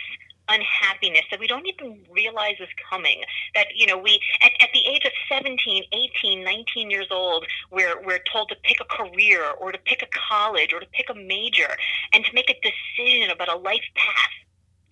[0.49, 3.21] unhappiness that we don't even realize is coming
[3.55, 5.83] that you know we at, at the age of 17
[6.21, 10.07] 18 19 years old we're we're told to pick a career or to pick a
[10.29, 11.77] college or to pick a major
[12.11, 14.31] and to make a decision about a life path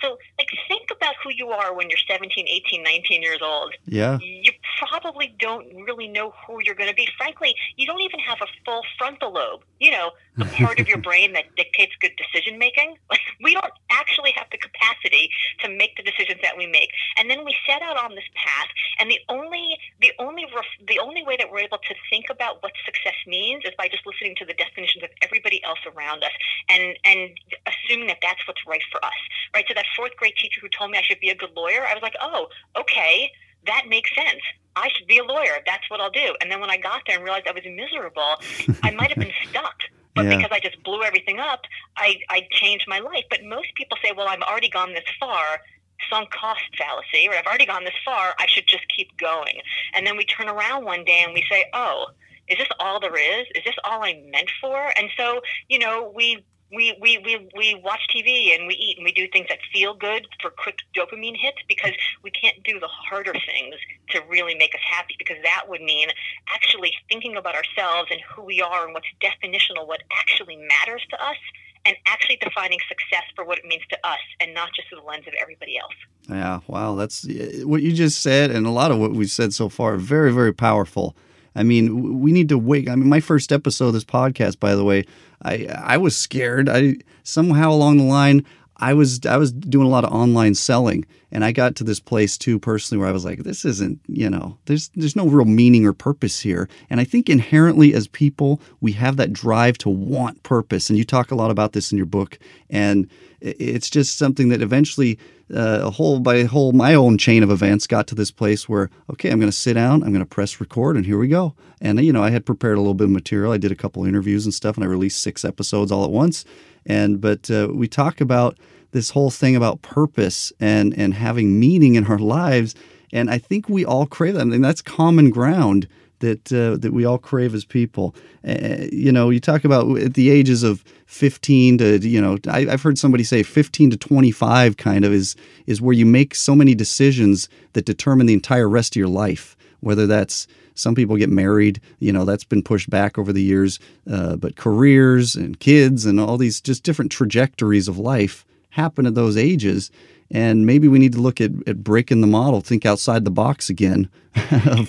[0.02, 3.74] so, like, think about who you are when you're 17, 18, 19 years old.
[3.86, 4.18] Yeah.
[4.20, 7.08] You probably don't really know who you're going to be.
[7.18, 10.12] Frankly, you don't even have a full frontal lobe, you know,
[10.42, 12.98] the part of your brain that dictates good decision making.
[13.12, 16.92] Like, we don't actually have the capacity to make the decisions that we make.
[17.18, 21.00] And then we set out on this path, and the only, the only, ref- the
[21.00, 24.36] only way that we're able to think about what success means is by just listening
[24.38, 26.32] to the definitions of everybody else around us
[26.70, 27.32] and, and
[27.68, 29.20] assuming that that's what's right for us,
[29.54, 29.66] right?
[29.68, 31.94] So that fourth grade teacher who told me I should be a good lawyer, I
[31.94, 32.48] was like, oh,
[32.80, 33.30] okay,
[33.68, 34.42] that makes sense.
[34.76, 35.60] I should be a lawyer.
[35.66, 36.36] That's what I'll do.
[36.40, 38.36] And then when I got there and realized I was miserable,
[38.84, 39.76] I might have been stuck.
[40.16, 40.38] But yeah.
[40.38, 41.66] because I just blew everything up,
[41.98, 43.24] I, I changed my life.
[43.30, 45.62] But most people say, well, I've already gone this far
[46.10, 49.62] sunk cost fallacy, or I've already gone this far, I should just keep going.
[49.94, 52.08] And then we turn around one day and we say, oh,
[52.48, 53.48] is this all there is?
[53.56, 54.92] Is this all I'm meant for?
[54.98, 59.04] And so, you know, we we, we, we, we watch TV and we eat and
[59.04, 61.92] we do things that feel good for quick dopamine hits because
[62.24, 63.76] we can't do the harder things
[64.10, 66.08] to really make us happy because that would mean
[66.54, 71.22] actually thinking about ourselves and who we are and what's definitional, what actually matters to
[71.22, 71.38] us,
[71.86, 75.06] and actually defining success for what it means to us and not just through the
[75.06, 75.94] lens of everybody else.
[76.30, 76.96] Yeah, wow.
[76.96, 77.28] That's
[77.64, 80.54] what you just said, and a lot of what we've said so far, very, very
[80.54, 81.16] powerful.
[81.56, 82.88] I mean, we need to wake.
[82.88, 85.06] I mean, my first episode of this podcast, by the way,
[85.44, 86.70] I I was scared.
[86.70, 88.46] I somehow along the line,
[88.82, 92.00] I was I was doing a lot of online selling, and I got to this
[92.00, 95.46] place too personally where I was like, this isn't you know, there's there's no real
[95.46, 96.68] meaning or purpose here.
[96.90, 101.06] And I think inherently as people, we have that drive to want purpose, and you
[101.06, 102.40] talk a lot about this in your book,
[102.70, 103.08] and
[103.40, 105.18] it's just something that eventually
[105.54, 108.70] uh, a whole by a whole my own chain of events got to this place
[108.70, 111.28] where okay i'm going to sit down i'm going to press record and here we
[111.28, 111.54] go.
[111.82, 113.52] And you know i had prepared a little bit of material.
[113.52, 116.46] I did a couple interviews and stuff and i released six episodes all at once
[116.86, 118.58] and but uh, we talk about
[118.92, 122.76] this whole thing about purpose and and having meaning in our lives
[123.12, 125.88] and i think we all crave that I mean, that's common ground
[126.22, 128.16] that uh, that we all crave as people.
[128.48, 132.62] Uh, you know, you talk about at the ages of 15 to you know, I,
[132.66, 135.36] have heard somebody say 15 to 25 kind of is
[135.68, 139.58] is where you make so many decisions that determine the entire rest of your life.
[139.82, 143.80] Whether that's some people get married, you know, that's been pushed back over the years,
[144.10, 149.16] uh, but careers and kids and all these just different trajectories of life happen at
[149.16, 149.92] those ages.
[150.30, 153.70] And maybe we need to look at, at breaking the model, think outside the box
[153.70, 154.10] again.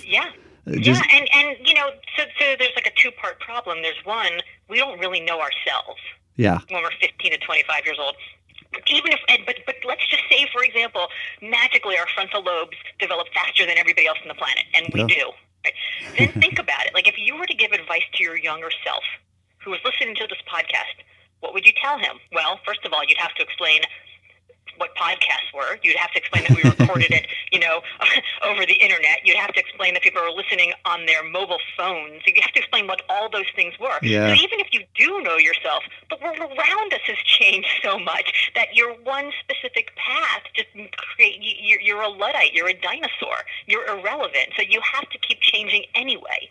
[0.07, 0.29] yeah
[0.67, 3.81] just, yeah, and and you know, so so there's like a two part problem.
[3.81, 5.99] There's one, we don't really know ourselves.
[6.35, 6.59] Yeah.
[6.69, 8.15] When we're 15 to 25 years old.
[8.87, 11.07] Even if, but but let's just say, for example,
[11.41, 15.07] magically our frontal lobes develop faster than everybody else on the planet, and we yeah.
[15.07, 15.31] do.
[16.17, 16.93] Then think about it.
[16.93, 19.03] Like if you were to give advice to your younger self,
[19.63, 21.03] who was listening to this podcast,
[21.39, 22.17] what would you tell him?
[22.31, 23.81] Well, first of all, you'd have to explain
[24.77, 25.77] what podcasts were.
[25.83, 27.81] You'd have to explain that we recorded it, you know,
[28.43, 29.25] over the internet.
[29.25, 32.21] You'd have to explain that people are listening on their mobile phones.
[32.25, 33.97] You have to explain what all those things were.
[34.01, 34.27] Yeah.
[34.27, 38.51] So even if you do know yourself, the world around us has changed so much
[38.55, 41.37] that your one specific path just create.
[41.39, 42.53] You're, you're a luddite.
[42.53, 43.45] You're a dinosaur.
[43.67, 44.53] You're irrelevant.
[44.55, 46.49] So you have to keep changing anyway.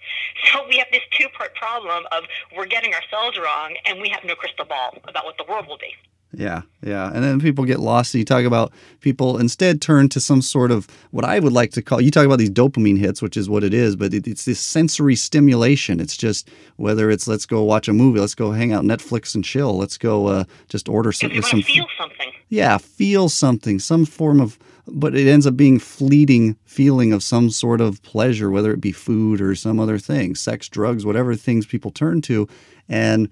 [0.53, 2.25] So we have this two-part problem of
[2.57, 5.79] we're getting ourselves wrong, and we have no crystal ball about what the world will
[5.79, 5.95] be.
[6.35, 7.11] Yeah, yeah.
[7.13, 8.15] And then people get lost.
[8.15, 11.73] And you talk about people instead turn to some sort of what I would like
[11.73, 14.27] to call, you talk about these dopamine hits, which is what it is, but it,
[14.27, 16.01] it's this sensory stimulation.
[16.01, 19.45] It's just whether it's let's go watch a movie, let's go hang out Netflix and
[19.45, 21.31] chill, let's go uh, just order some.
[21.31, 22.33] You some feel something.
[22.49, 27.51] yeah, feel something, some form of, but it ends up being fleeting feeling of some
[27.51, 31.67] sort of pleasure, whether it be food or some other thing, sex, drugs, whatever things
[31.67, 32.49] people turn to.
[32.89, 33.29] And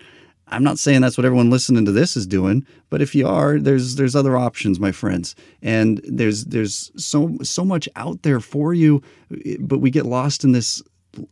[0.51, 3.59] I'm not saying that's what everyone listening to this is doing, but if you are,
[3.59, 8.75] there's there's other options, my friends, and there's there's so so much out there for
[8.75, 9.03] you,
[9.61, 10.83] but we get lost in this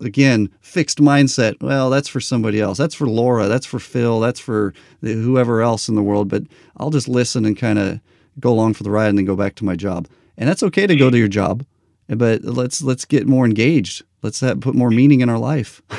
[0.00, 1.60] again fixed mindset.
[1.60, 2.78] Well, that's for somebody else.
[2.78, 3.48] That's for Laura.
[3.48, 4.20] That's for Phil.
[4.20, 6.28] That's for whoever else in the world.
[6.28, 6.44] But
[6.76, 8.00] I'll just listen and kind of
[8.40, 10.08] go along for the ride and then go back to my job.
[10.36, 11.64] And that's okay to go to your job,
[12.08, 14.04] but let's let's get more engaged.
[14.22, 15.82] Let's have, put more meaning in our life.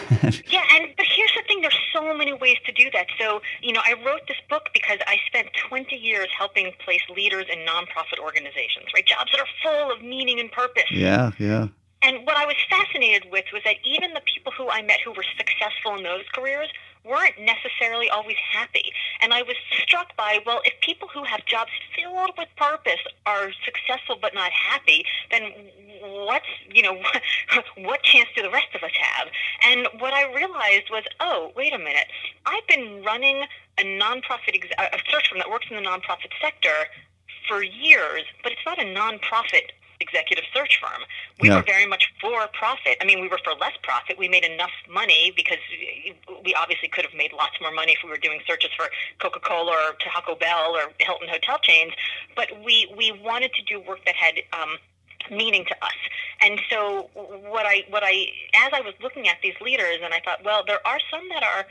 [0.49, 0.65] Yeah,
[0.97, 3.07] but here's the thing: there's so many ways to do that.
[3.19, 7.45] So, you know, I wrote this book because I spent 20 years helping place leaders
[7.51, 9.05] in nonprofit organizations, right?
[9.05, 10.91] Jobs that are full of meaning and purpose.
[10.91, 11.67] yeah, yeah.
[12.01, 15.11] And what I was fascinated with was that even the people who I met who
[15.11, 16.69] were successful in those careers
[17.09, 18.91] weren't necessarily always happy.
[19.21, 23.51] And I was struck by, well, if people who have jobs filled with purpose are
[23.65, 25.51] successful but not happy, then
[26.01, 27.01] what's, you know,
[27.77, 29.27] what chance do the rest of us have?
[29.67, 32.07] And what I realized was, oh, wait a minute.
[32.45, 33.45] I've been running
[33.77, 36.87] a nonprofit, ex- a search firm that works in the nonprofit sector
[37.47, 41.03] for years, but it's not a nonprofit executive search firm.
[41.39, 41.57] We Yeah.
[41.57, 42.97] were very much for profit.
[43.01, 44.17] I mean, we were for less profit.
[44.17, 45.59] We made enough money because
[46.43, 49.71] we obviously could have made lots more money if we were doing searches for Coca-Cola
[49.71, 51.93] or Taco Bell or Hilton hotel chains.
[52.35, 54.77] But we we wanted to do work that had um,
[55.29, 55.97] meaning to us.
[56.41, 60.19] And so what I what I as I was looking at these leaders and I
[60.21, 61.65] thought, well, there are some that are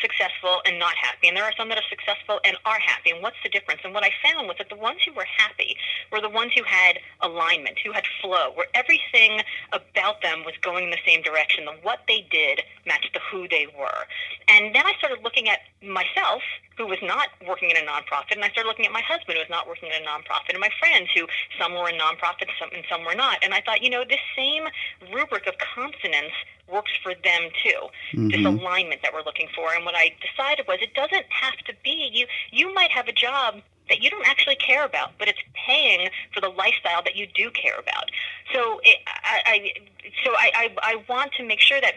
[0.00, 3.10] successful and not happy, and there are some that are successful and are happy.
[3.10, 3.80] And what's the difference?
[3.84, 5.76] And what I found was that the ones who were happy
[6.12, 10.84] were the ones who had alignment, who had flow, where everything about them was going
[10.84, 11.64] in the same direction.
[11.64, 14.06] The what they did matched the who they were.
[14.48, 16.42] And then I started looking at myself,
[16.76, 19.44] who was not working in a nonprofit, and I started looking at my husband, who
[19.44, 21.26] was not working in a nonprofit, and my friends, who
[21.58, 23.38] some were in nonprofits some, and some were not.
[23.42, 24.64] And I thought, you know, this same
[25.12, 26.32] rubric of consonance
[26.70, 27.88] works for them too.
[28.28, 28.46] This mm-hmm.
[28.46, 29.72] alignment that we're looking for.
[29.74, 32.26] And what I decided was, it doesn't have to be you.
[32.50, 36.40] You might have a job that you don't actually care about, but it's paying for
[36.40, 38.10] the lifestyle that you do care about.
[38.54, 39.72] So it, I, I,
[40.24, 41.94] so I, I, I want to make sure that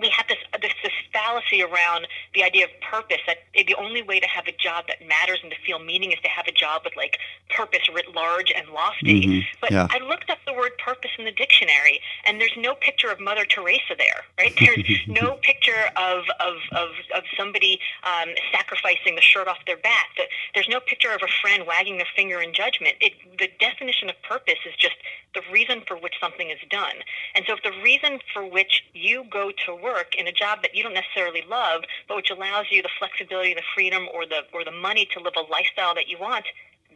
[0.00, 4.18] we have this, this this fallacy around the idea of purpose that the only way
[4.20, 6.82] to have a job that matters and to feel meaning is to have a job
[6.84, 7.18] with like
[7.50, 9.26] purpose writ large and lofty.
[9.26, 9.46] Mhm.
[9.60, 9.88] But Yeah.
[9.90, 13.44] I looked up the word purpose in the dictionary, and there's no picture of Mother
[13.44, 14.54] Teresa there, right?
[14.58, 20.10] There's no picture of of of, of somebody um, sacrificing the shirt off their back.
[20.54, 22.96] There's no picture of a friend wagging their finger in judgment.
[23.00, 24.96] It, the definition of purpose is just
[25.34, 26.96] the reason for which something is done.
[27.34, 30.74] And so, if the reason for which you go to work in a job that
[30.74, 34.64] you don't necessarily love, but which allows you the flexibility, the freedom, or the or
[34.64, 36.44] the money to live a lifestyle that you want,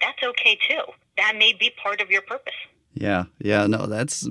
[0.01, 0.83] that's okay too.
[1.17, 2.55] That may be part of your purpose.
[2.95, 4.29] Yeah, yeah, no, that's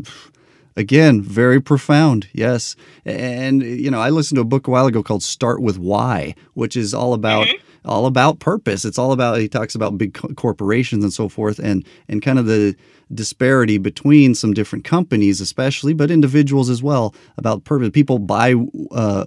[0.75, 2.27] again very profound.
[2.33, 5.77] Yes, and you know, I listened to a book a while ago called "Start with
[5.77, 7.89] Why," which is all about mm-hmm.
[7.89, 8.85] all about purpose.
[8.85, 12.45] It's all about he talks about big corporations and so forth, and and kind of
[12.45, 12.75] the
[13.13, 17.89] disparity between some different companies, especially, but individuals as well about purpose.
[17.91, 18.55] People buy.
[18.91, 19.25] Uh,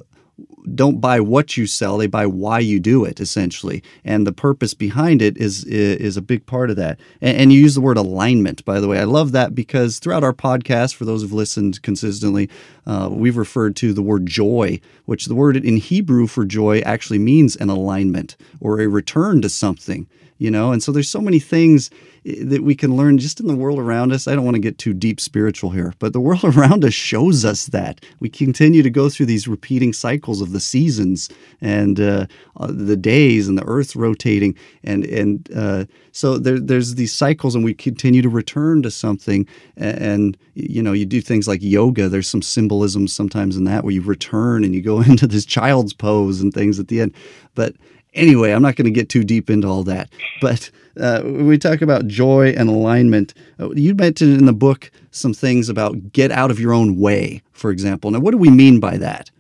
[0.74, 4.74] don't buy what you sell; they buy why you do it, essentially, and the purpose
[4.74, 7.00] behind it is is a big part of that.
[7.20, 8.98] And, and you use the word alignment, by the way.
[8.98, 12.48] I love that because throughout our podcast, for those who've listened consistently,
[12.86, 17.18] uh, we've referred to the word joy, which the word in Hebrew for joy actually
[17.18, 20.06] means an alignment or a return to something.
[20.38, 21.90] You know, and so there's so many things
[22.24, 24.29] eh, that we can learn just in the world around us.
[24.29, 27.44] I don't want to get too deep spiritual here, but the world around us shows
[27.44, 31.28] us that we continue to go through these repeating cycles of the seasons
[31.61, 32.26] and uh,
[32.57, 37.55] uh, the days and the earth rotating, and and uh, so there, there's these cycles,
[37.55, 39.47] and we continue to return to something.
[39.76, 42.09] And, and you know, you do things like yoga.
[42.09, 45.93] There's some symbolism sometimes in that where you return and you go into this child's
[45.93, 47.14] pose and things at the end,
[47.55, 47.74] but
[48.14, 50.11] Anyway, I'm not going to get too deep into all that.
[50.40, 53.34] But uh, we talk about joy and alignment,
[53.74, 57.70] you mentioned in the book some things about get out of your own way, for
[57.70, 58.11] example.
[58.11, 59.30] Now, what do we mean by that?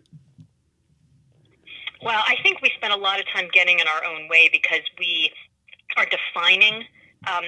[2.02, 4.82] Well, I think we spend a lot of time getting in our own way because
[4.98, 5.32] we
[5.96, 6.84] are defining
[7.26, 7.44] um,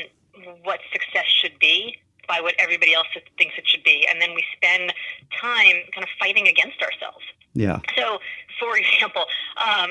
[0.65, 1.97] what success should be
[2.27, 3.07] by what everybody else
[3.39, 4.07] thinks it should be.
[4.11, 4.93] And then we spend
[5.41, 7.25] time kind of fighting against ourselves.
[7.55, 7.81] Yeah.
[7.97, 8.19] So,
[8.59, 9.25] for example,
[9.65, 9.91] um,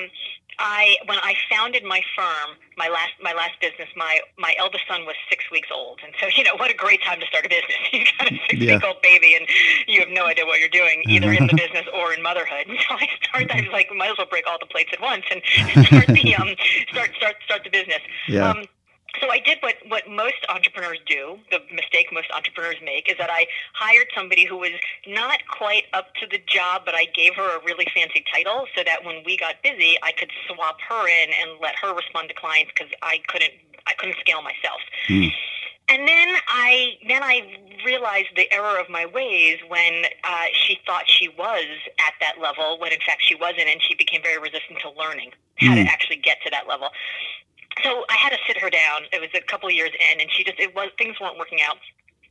[0.58, 5.04] I when I founded my firm, my last my last business, my my eldest son
[5.06, 7.48] was six weeks old, and so you know what a great time to start a
[7.48, 7.76] business.
[7.92, 8.74] You got a six yeah.
[8.76, 9.46] week old baby, and
[9.86, 12.66] you have no idea what you're doing, either in the business or in motherhood.
[12.70, 13.50] And so I started.
[13.50, 15.42] I was like, might as well break all the plates at once and
[15.86, 16.54] start the um
[16.90, 18.00] start start start the business.
[18.28, 18.50] Yeah.
[18.50, 18.64] Um,
[19.20, 21.38] so I did what, what most entrepreneurs do.
[21.50, 24.72] The mistake most entrepreneurs make is that I hired somebody who was
[25.06, 28.82] not quite up to the job, but I gave her a really fancy title so
[28.84, 32.34] that when we got busy, I could swap her in and let her respond to
[32.34, 33.52] clients because I couldn't
[33.86, 34.80] I couldn't scale myself.
[35.08, 35.32] Mm.
[35.88, 37.42] And then I then I
[37.84, 41.66] realized the error of my ways when uh, she thought she was
[41.98, 45.32] at that level when in fact she wasn't, and she became very resistant to learning
[45.56, 45.84] how mm.
[45.84, 46.90] to actually get to that level
[47.82, 49.02] so I had to sit her down.
[49.12, 51.60] It was a couple of years in, and she just it was things weren't working
[51.62, 51.76] out.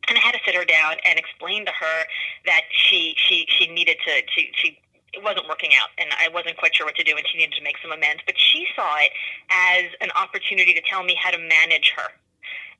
[0.07, 1.97] And I had to sit her down and explain to her
[2.45, 4.79] that she she she needed to she she
[5.13, 7.55] it wasn't working out and I wasn't quite sure what to do and she needed
[7.57, 8.21] to make some amends.
[8.25, 9.11] But she saw it
[9.49, 12.09] as an opportunity to tell me how to manage her.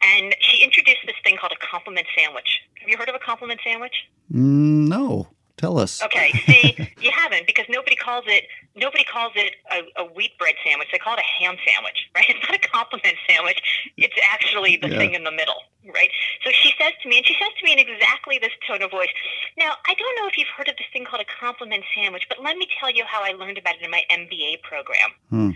[0.02, 2.62] And she introduced this thing called a compliment sandwich.
[2.80, 4.08] Have you heard of a compliment sandwich?
[4.32, 5.28] Mm, no.
[5.58, 6.02] Tell us.
[6.02, 6.32] Okay.
[6.48, 8.46] See, you haven't because nobody calls it
[8.80, 10.90] nobody calls it a, a, wheat bread sandwich.
[10.92, 12.26] They call it a ham sandwich, right?
[12.30, 13.62] It's not a compliment sandwich.
[13.98, 14.98] It's actually the yeah.
[14.98, 15.62] thing in the middle,
[15.94, 16.10] right?
[16.44, 18.92] So she says to me, and she says to me in exactly this tone of
[18.92, 19.12] voice.
[19.58, 22.42] Now, I don't know if you've heard of this thing called a compliment sandwich, but
[22.42, 25.12] let me tell you how I learned about it in my MBA program.
[25.30, 25.52] Hmm.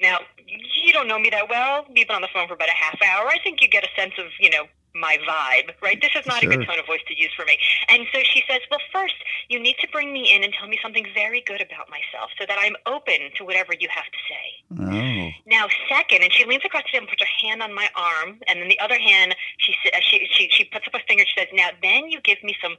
[0.00, 1.84] Now, you don't know me that well.
[1.88, 3.28] We've been on the phone for about a half hour.
[3.28, 6.00] I think you get a sense of, you know, my vibe, right?
[6.00, 6.50] This is not sure.
[6.50, 7.58] a good tone of voice to use for me.
[7.88, 9.14] And so she says, Well, first,
[9.48, 12.44] you need to bring me in and tell me something very good about myself so
[12.46, 14.46] that I'm open to whatever you have to say.
[14.80, 15.30] Oh.
[15.46, 18.40] Now, second, and she leans across the table and puts her hand on my arm,
[18.48, 21.24] and then the other hand, she, she, she, she puts up a finger.
[21.26, 22.76] She says, Now, then you give me some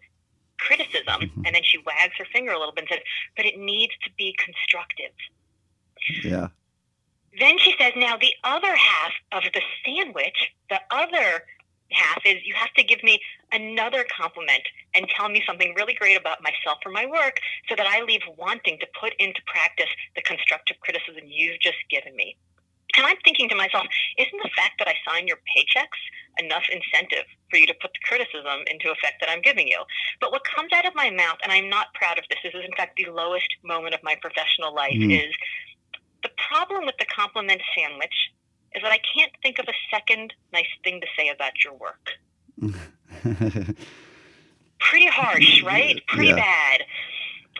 [0.57, 1.21] criticism.
[1.21, 1.45] Mm-hmm.
[1.45, 3.05] And then she wags her finger a little bit and says,
[3.37, 5.13] But it needs to be constructive.
[6.23, 6.47] Yeah.
[7.37, 11.43] Then she says, Now, the other half of the sandwich, the other
[11.91, 13.19] half is you have to give me
[13.51, 14.63] another compliment
[14.95, 18.21] and tell me something really great about myself or my work so that I leave
[18.37, 22.37] wanting to put into practice the constructive criticism you've just given me.
[22.97, 23.85] And I'm thinking to myself,
[24.17, 26.01] isn't the fact that I sign your paychecks
[26.41, 29.79] enough incentive for you to put the criticism into effect that I'm giving you?
[30.19, 32.65] But what comes out of my mouth, and I'm not proud of this, this is
[32.65, 35.13] in fact the lowest moment of my professional life, mm.
[35.13, 35.33] is
[36.23, 38.31] the problem with the compliment sandwich
[38.75, 42.09] is that I can't think of a second nice thing to say about your work.
[44.79, 46.01] Pretty harsh, right?
[46.07, 46.35] Pretty yeah.
[46.35, 46.85] bad.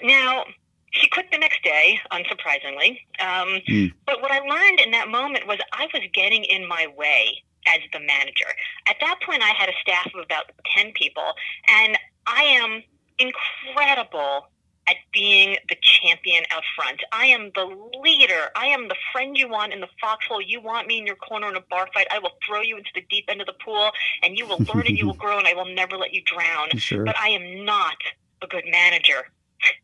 [0.04, 0.46] Now,
[0.92, 3.00] she quit the next day, unsurprisingly.
[3.20, 3.94] Um, mm.
[4.06, 7.80] But what I learned in that moment was I was getting in my way as
[7.94, 8.46] the manager.
[8.88, 11.34] At that point, I had a staff of about 10 people,
[11.70, 12.84] and I am
[13.20, 14.48] incredible
[14.90, 17.02] at being the champion out front.
[17.12, 17.66] I am the
[18.02, 18.50] leader.
[18.56, 20.42] I am the friend you want in the foxhole.
[20.42, 22.08] You want me in your corner in a bar fight.
[22.12, 23.92] I will throw you into the deep end of the pool
[24.24, 26.70] and you will learn and you will grow and I will never let you drown.
[26.78, 27.06] Sure.
[27.06, 27.98] But I am not
[28.42, 29.28] a good manager.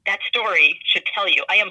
[0.05, 1.43] That story should tell you.
[1.49, 1.69] I am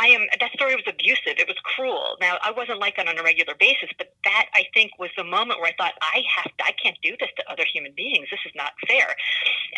[0.00, 1.36] I am that story was abusive.
[1.36, 2.16] It was cruel.
[2.20, 5.24] Now I wasn't like that on a regular basis, but that I think was the
[5.24, 8.28] moment where I thought I have to, I can't do this to other human beings.
[8.30, 9.14] This is not fair.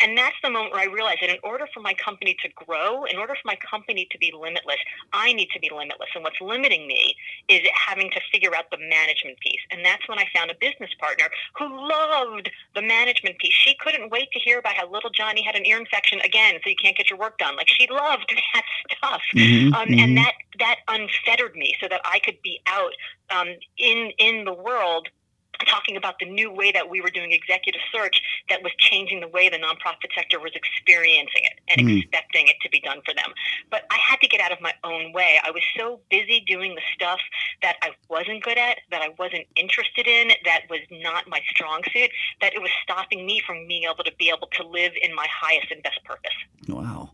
[0.01, 3.03] And that's the moment where I realized that in order for my company to grow,
[3.03, 4.79] in order for my company to be limitless,
[5.11, 6.09] I need to be limitless.
[6.15, 7.15] And what's limiting me
[7.49, 9.61] is having to figure out the management piece.
[9.71, 11.25] And that's when I found a business partner
[11.59, 13.53] who loved the management piece.
[13.53, 16.69] She couldn't wait to hear about how little Johnny had an ear infection again, so
[16.69, 17.55] you can't get your work done.
[17.55, 18.63] Like she loved that
[18.97, 19.21] stuff.
[19.35, 19.99] Mm-hmm, um, mm-hmm.
[20.17, 22.93] And that that unfettered me so that I could be out
[23.29, 25.09] um, in in the world
[25.65, 29.27] talking about the new way that we were doing executive search that was changing the
[29.27, 31.99] way the nonprofit sector was experiencing it and mm.
[31.99, 33.33] expecting it to be done for them.
[33.69, 35.39] But I had to get out of my own way.
[35.43, 37.19] I was so busy doing the stuff
[37.61, 41.81] that I wasn't good at, that I wasn't interested in, that was not my strong
[41.91, 42.11] suit,
[42.41, 45.27] that it was stopping me from being able to be able to live in my
[45.31, 46.33] highest and best purpose.
[46.67, 47.11] Wow.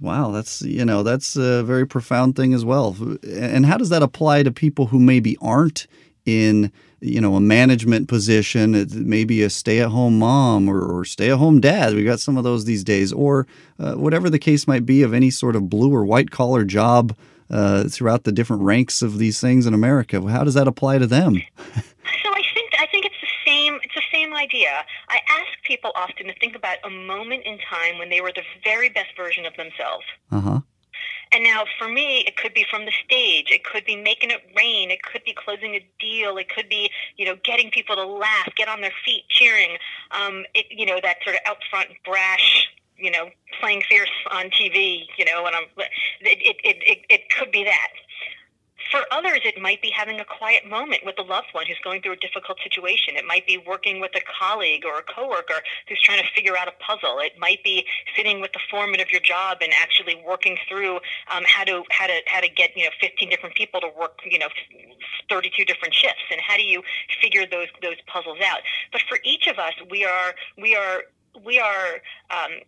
[0.00, 2.96] Wow, that's you know that's a very profound thing as well.
[3.22, 5.86] And how does that apply to people who maybe aren't
[6.26, 11.94] in you know a management position, maybe a stay-at-home mom or, or stay-at-home dad?
[11.94, 13.46] We've got some of those these days, or
[13.78, 17.16] uh, whatever the case might be of any sort of blue or white collar job.
[17.50, 20.20] uh, throughout the different ranks of these things in America.
[20.28, 21.34] How does that apply to them?
[21.64, 23.78] so I think I think it's the same.
[23.82, 24.84] It's the same idea.
[25.08, 28.42] I ask people often to think about a moment in time when they were the
[28.62, 30.04] very best version of themselves.
[30.30, 30.60] Uh huh.
[31.32, 33.50] And now, for me, it could be from the stage.
[33.50, 34.90] It could be making it rain.
[34.90, 36.36] It could be closing a deal.
[36.36, 39.78] It could be, you know, getting people to laugh, get on their feet, cheering.
[40.12, 43.30] Um, it, you know, that sort of out front, brash, you know,
[43.60, 45.06] playing fierce on TV.
[45.18, 45.64] You know, and I'm.
[46.20, 47.88] It it it, it could be that.
[48.90, 52.02] For others, it might be having a quiet moment with a loved one who's going
[52.02, 53.16] through a difficult situation.
[53.16, 56.68] It might be working with a colleague or a coworker who's trying to figure out
[56.68, 57.18] a puzzle.
[57.20, 60.96] It might be sitting with the foreman of your job and actually working through
[61.34, 64.20] um, how to how to how to get you know 15 different people to work
[64.24, 64.48] you know
[65.28, 66.82] 32 different shifts and how do you
[67.20, 68.60] figure those those puzzles out.
[68.92, 71.04] But for each of us, we are we are
[71.44, 72.60] we are um,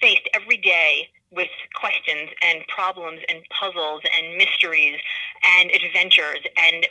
[0.00, 4.98] faced every day with questions and problems and puzzles and mysteries
[5.58, 6.86] and adventures and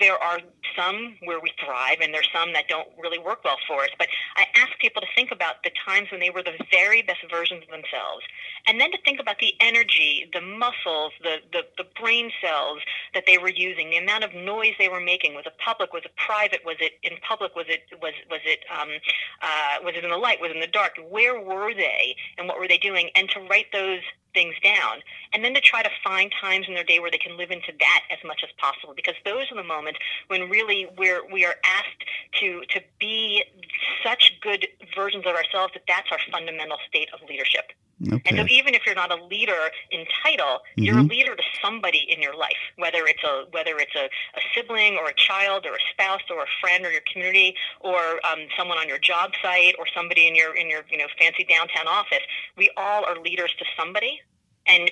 [0.00, 0.40] there are
[0.76, 4.08] some where we thrive and there's some that don't really work well for us but
[4.36, 7.62] i ask people to think about the times when they were the very best versions
[7.64, 8.24] of themselves
[8.66, 12.80] and then to think about the energy the muscles the, the, the brain cells
[13.14, 15.34] that they were using the amount of noise they were making.
[15.34, 15.92] Was it public?
[15.92, 16.60] Was it private?
[16.64, 17.54] Was it in public?
[17.54, 18.88] Was it was was it um,
[19.42, 20.40] uh, was it in the light?
[20.40, 20.92] Was it in the dark?
[21.10, 23.10] Where were they and what were they doing?
[23.14, 24.00] And to write those
[24.34, 25.02] things down
[25.32, 27.72] and then to try to find times in their day where they can live into
[27.78, 31.56] that as much as possible because those are the moments when really we're we are
[31.64, 32.04] asked
[32.40, 33.44] to to be
[34.04, 37.72] such good versions of ourselves that that's our fundamental state of leadership
[38.10, 38.20] Okay.
[38.26, 42.04] and so even if you're not a leader in title, you're a leader to somebody
[42.10, 45.74] in your life, whether it's a whether it's a, a sibling or a child or
[45.74, 49.76] a spouse or a friend or your community or um, someone on your job site
[49.78, 52.22] or somebody in your in your you know fancy downtown office.
[52.56, 54.20] We all are leaders to somebody,
[54.66, 54.90] and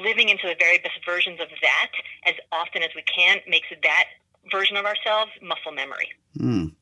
[0.00, 1.90] living into the very best versions of that
[2.24, 4.04] as often as we can makes that
[4.50, 6.08] version of ourselves muscle memory.
[6.38, 6.72] Mm.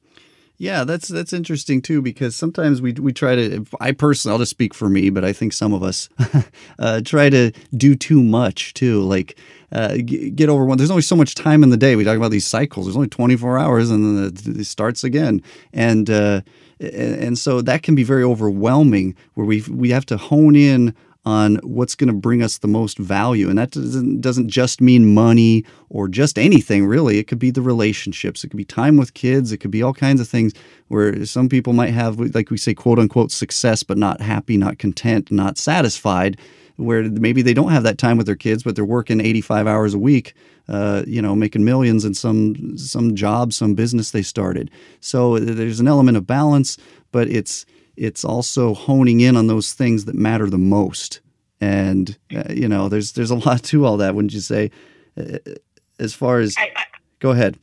[0.61, 3.65] Yeah, that's that's interesting too because sometimes we we try to.
[3.81, 6.11] I personally, I'll just speak for me, but I think some of us
[6.79, 9.01] uh, try to do too much too.
[9.01, 9.39] Like
[9.73, 10.77] uh, get over one.
[10.77, 11.97] There's only so much time in the day.
[11.97, 12.85] We talk about these cycles.
[12.85, 15.43] There's only 24 hours, and then it, it starts again.
[15.73, 16.43] And uh,
[16.79, 19.17] and so that can be very overwhelming.
[19.35, 20.95] Where we we have to hone in
[21.25, 23.49] on what's going to bring us the most value.
[23.49, 27.19] And that doesn't, doesn't just mean money or just anything, really.
[27.19, 29.93] It could be the relationships, it could be time with kids, it could be all
[29.93, 30.53] kinds of things
[30.89, 34.79] where some people might have, like we say, quote unquote, success, but not happy, not
[34.79, 36.39] content, not satisfied.
[36.77, 39.93] Where maybe they don't have that time with their kids, but they're working 85 hours
[39.93, 40.33] a week,
[40.67, 44.71] uh, you know, making millions in some some job, some business they started.
[45.01, 46.79] So there's an element of balance,
[47.13, 47.67] but it's
[48.01, 51.21] it's also honing in on those things that matter the most.
[51.61, 54.15] And uh, you know, there's there's a lot to all that.
[54.15, 54.71] Wouldn't you say?
[55.17, 55.39] Uh,
[55.99, 56.85] as far as I, I,
[57.19, 57.59] go ahead.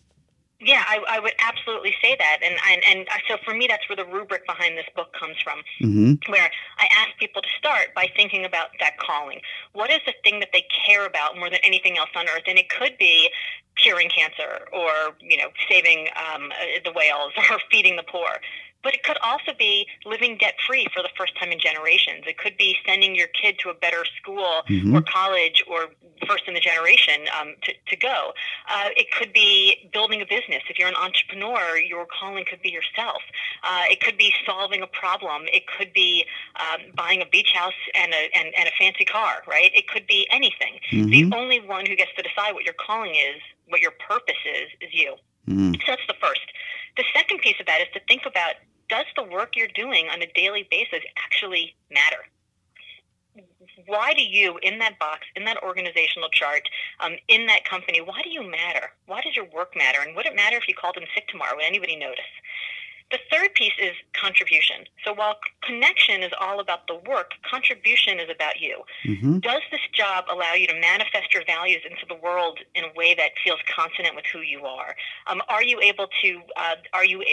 [0.59, 3.95] Yeah, I, I, would absolutely say that, and, and and so for me, that's where
[3.95, 5.59] the rubric behind this book comes from.
[5.81, 6.31] Mm-hmm.
[6.31, 9.39] Where I ask people to start by thinking about that calling.
[9.73, 12.43] What is the thing that they care about more than anything else on earth?
[12.47, 13.29] And it could be
[13.81, 16.51] curing cancer, or you know, saving um,
[16.83, 18.37] the whales, or feeding the poor.
[18.83, 22.23] But it could also be living debt free for the first time in generations.
[22.27, 24.95] It could be sending your kid to a better school mm-hmm.
[24.95, 25.87] or college or
[26.27, 28.33] first in the generation um, to, to go.
[28.69, 30.63] Uh, it could be building a business.
[30.69, 33.21] If you're an entrepreneur, your calling could be yourself.
[33.63, 35.43] Uh, it could be solving a problem.
[35.51, 36.25] It could be
[36.59, 39.71] um, buying a beach house and a, and, and a fancy car, right?
[39.73, 40.79] It could be anything.
[40.91, 41.29] Mm-hmm.
[41.29, 44.69] The only one who gets to decide what your calling is, what your purpose is,
[44.81, 45.15] is you.
[45.47, 45.75] Mm.
[45.75, 46.41] So that's the first.
[46.97, 48.55] The second piece of that is to think about
[48.89, 52.23] does the work you're doing on a daily basis actually matter?
[53.85, 56.67] Why do you, in that box, in that organizational chart,
[56.99, 58.89] um, in that company, why do you matter?
[59.05, 59.99] Why does your work matter?
[60.01, 61.55] And would it matter if you called in sick tomorrow?
[61.55, 62.25] Would anybody notice?
[63.09, 64.83] The third piece is contribution.
[65.05, 68.83] So while connection is all about the work, contribution is about you.
[69.05, 69.39] Mm-hmm.
[69.39, 73.15] Does this job allow you to manifest your values into the world in a way
[73.15, 74.93] that feels consonant with who you are?
[75.27, 76.41] Um, are you able to?
[76.57, 77.23] Uh, are you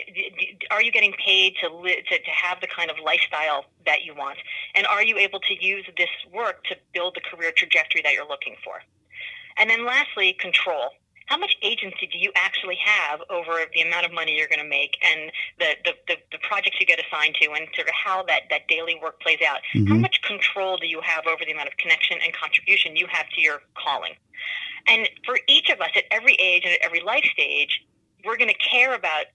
[0.70, 4.14] are you getting paid to, li- to to have the kind of lifestyle that you
[4.14, 4.38] want?
[4.76, 8.28] And are you able to use this work to build the career trajectory that you're
[8.28, 8.82] looking for?
[9.56, 10.90] And then lastly, control
[11.26, 14.68] how much agency do you actually have over the amount of money you're going to
[14.68, 18.22] make and the, the, the, the, projects you get assigned to and sort of how
[18.24, 19.58] that, that daily work plays out?
[19.74, 19.86] Mm-hmm.
[19.86, 23.28] How much control do you have over the amount of connection and contribution you have
[23.30, 24.12] to your calling?
[24.86, 27.80] And for each of us at every age and at every life stage,
[28.24, 29.26] we're going to care about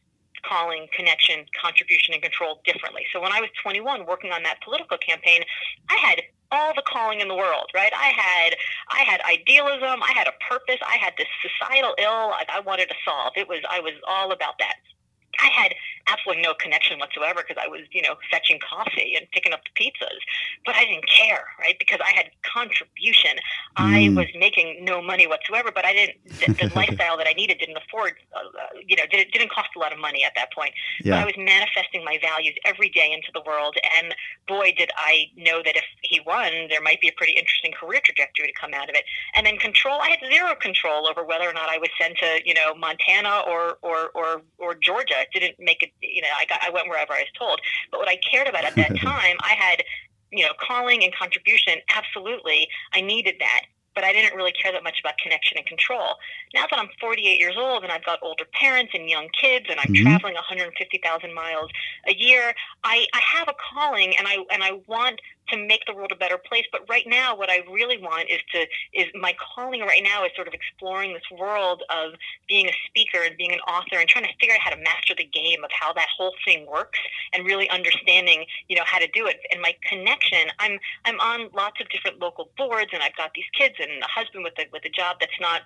[0.47, 3.05] calling, connection, contribution, and control differently.
[3.13, 5.43] So when I was 21 working on that political campaign,
[5.89, 6.21] I had
[6.51, 7.91] all the calling in the world, right?
[7.95, 8.55] I had
[8.89, 10.01] I had idealism.
[10.01, 10.77] I had a purpose.
[10.85, 13.33] I had this societal ill like I wanted to solve.
[13.35, 14.75] It was I was all about that.
[15.41, 15.73] I had
[16.11, 19.83] absolutely no connection whatsoever because I was, you know, fetching coffee and picking up the
[19.83, 20.19] pizzas.
[20.65, 21.75] But I didn't care, right?
[21.77, 23.37] Because I had contribution.
[23.77, 24.15] Mm.
[24.15, 26.17] I was making no money whatsoever, but I didn't.
[26.25, 28.39] The, the lifestyle that I needed didn't afford, uh,
[28.85, 30.73] you know, didn't, didn't cost a lot of money at that point.
[31.01, 31.13] Yeah.
[31.13, 34.15] But I was manifesting my values every day into the world, and
[34.47, 38.01] boy, did I know that if he won, there might be a pretty interesting career
[38.03, 39.05] trajectory to come out of it.
[39.35, 42.41] And then control, I had zero control over whether or not I was sent to,
[42.45, 45.28] you know, Montana or or or, or Georgia.
[45.31, 47.61] Didn't make it you know, I got, I went wherever I was told.
[47.91, 49.83] But what I cared about at that time, I had,
[50.31, 51.75] you know, calling and contribution.
[51.95, 53.63] Absolutely, I needed that
[53.99, 56.15] but I didn't really care that much about connection and control.
[56.53, 59.77] Now that I'm 48 years old and I've got older parents and young kids and
[59.77, 60.03] I'm mm-hmm.
[60.03, 61.69] traveling 150,000 miles
[62.07, 62.53] a year,
[62.85, 65.19] I, I have a calling and I and I want
[65.51, 66.65] to make the world a better place.
[66.71, 70.31] But right now, what I really want is to is my calling right now is
[70.35, 72.13] sort of exploring this world of
[72.47, 75.13] being a speaker and being an author and trying to figure out how to master
[75.17, 76.99] the game of how that whole thing works
[77.33, 79.37] and really understanding you know how to do it.
[79.51, 83.49] And my connection, I'm I'm on lots of different local boards and I've got these
[83.57, 85.61] kids and a husband with a with a job that's not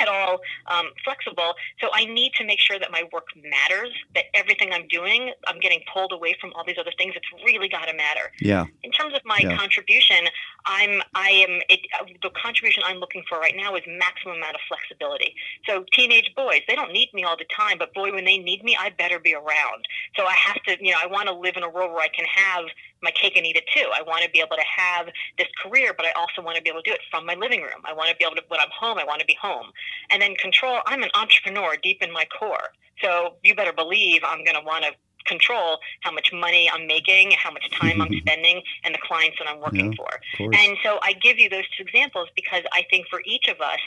[0.00, 1.54] at all um, flexible.
[1.80, 5.60] So I need to make sure that my work matters, that everything I'm doing, I'm
[5.60, 7.14] getting pulled away from all these other things.
[7.16, 8.30] It's really got to matter.
[8.40, 8.66] Yeah.
[8.82, 9.56] In terms of my yeah.
[9.56, 10.26] contribution,
[10.64, 14.54] I'm, I am, it, uh, the contribution I'm looking for right now is maximum amount
[14.54, 15.34] of flexibility.
[15.66, 18.64] So teenage boys, they don't need me all the time, but boy, when they need
[18.64, 19.86] me, I better be around.
[20.16, 22.08] So I have to, you know, I want to live in a world where I
[22.08, 22.64] can have
[23.02, 23.88] my cake and eat it too.
[23.94, 26.70] I want to be able to have this career, but I also want to be
[26.70, 27.82] able to do it from my living room.
[27.84, 29.66] I want to be able to, when I'm home, I want to be home.
[30.10, 32.70] And then control, I'm an entrepreneur deep in my core.
[33.00, 34.92] So you better believe I'm going to want to
[35.24, 39.48] control how much money I'm making, how much time I'm spending, and the clients that
[39.48, 40.52] I'm working yeah, for.
[40.54, 43.80] And so I give you those two examples because I think for each of us,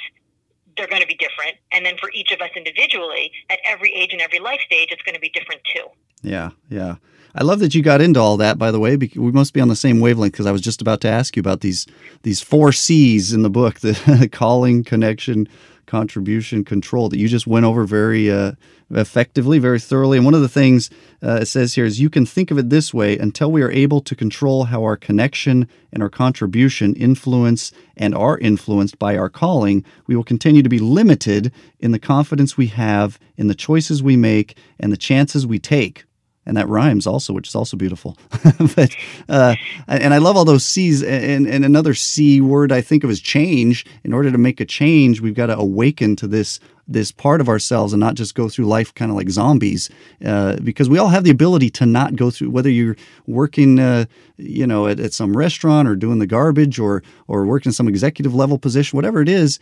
[0.78, 1.56] they're going to be different.
[1.72, 5.02] And then for each of us individually, at every age and every life stage, it's
[5.04, 5.86] going to be different too.
[6.22, 6.96] Yeah, yeah.
[7.38, 8.58] I love that you got into all that.
[8.58, 10.82] By the way, because we must be on the same wavelength because I was just
[10.82, 11.86] about to ask you about these
[12.24, 15.50] these four C's in the book: the calling, connection,
[15.86, 17.10] contribution, control.
[17.10, 18.54] That you just went over very uh,
[18.90, 20.18] effectively, very thoroughly.
[20.18, 20.90] And one of the things
[21.22, 23.72] uh, it says here is you can think of it this way: until we are
[23.72, 29.30] able to control how our connection and our contribution influence and are influenced by our
[29.30, 34.02] calling, we will continue to be limited in the confidence we have in the choices
[34.02, 36.06] we make and the chances we take
[36.46, 38.18] and that rhymes also, which is also beautiful.
[38.76, 38.96] but
[39.28, 39.56] uh,
[39.88, 41.02] and I love all those C's.
[41.02, 43.86] And, and another C word I think of is change.
[44.04, 47.50] In order to make a change, we've got to awaken to this this part of
[47.50, 49.90] ourselves and not just go through life kind of like zombies.
[50.24, 54.06] Uh, because we all have the ability to not go through whether you're working, uh,
[54.38, 57.88] you know, at, at some restaurant or doing the garbage or or working in some
[57.88, 59.60] executive level position, whatever it is.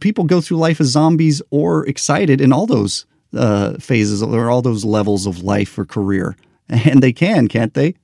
[0.00, 3.06] People go through life as zombies or excited in all those
[3.36, 6.36] uh, phases or all those levels of life or career,
[6.68, 7.94] and they can, can't they?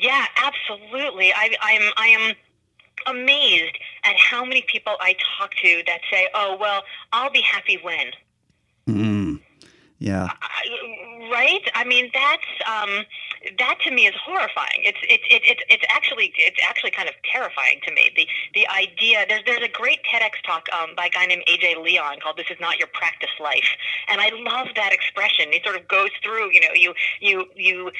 [0.00, 1.32] Yeah, absolutely.
[1.32, 2.34] I, I'm I am
[3.06, 6.82] amazed at how many people I talk to that say, "Oh, well,
[7.12, 8.12] I'll be happy when."
[8.88, 9.40] Mm,
[9.98, 10.28] yeah.
[11.32, 11.62] right.
[11.74, 13.04] I mean, that's um,
[13.58, 14.80] that to me is horrifying.
[14.82, 18.10] It's it's it's it's actually it's actually kind of terrifying to me.
[18.16, 21.82] The the idea there's there's a great TEDx talk um, by a guy named AJ
[21.82, 23.68] Leon called "This Is Not Your Practice Life,"
[24.08, 25.52] and I love that expression.
[25.52, 27.90] He sort of goes through, you know, you you you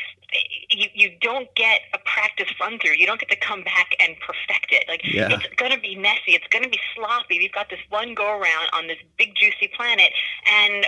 [0.71, 2.95] you you don't get a practice run through.
[2.97, 4.85] You don't get to come back and perfect it.
[4.89, 5.29] Like yeah.
[5.31, 6.33] it's going to be messy.
[6.33, 7.39] It's going to be sloppy.
[7.39, 10.11] We've got this one go around on this big juicy planet,
[10.51, 10.87] and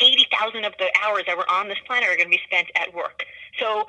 [0.00, 2.94] 80,000 of the hours that were on this planet are going to be spent at
[2.94, 3.24] work.
[3.58, 3.86] So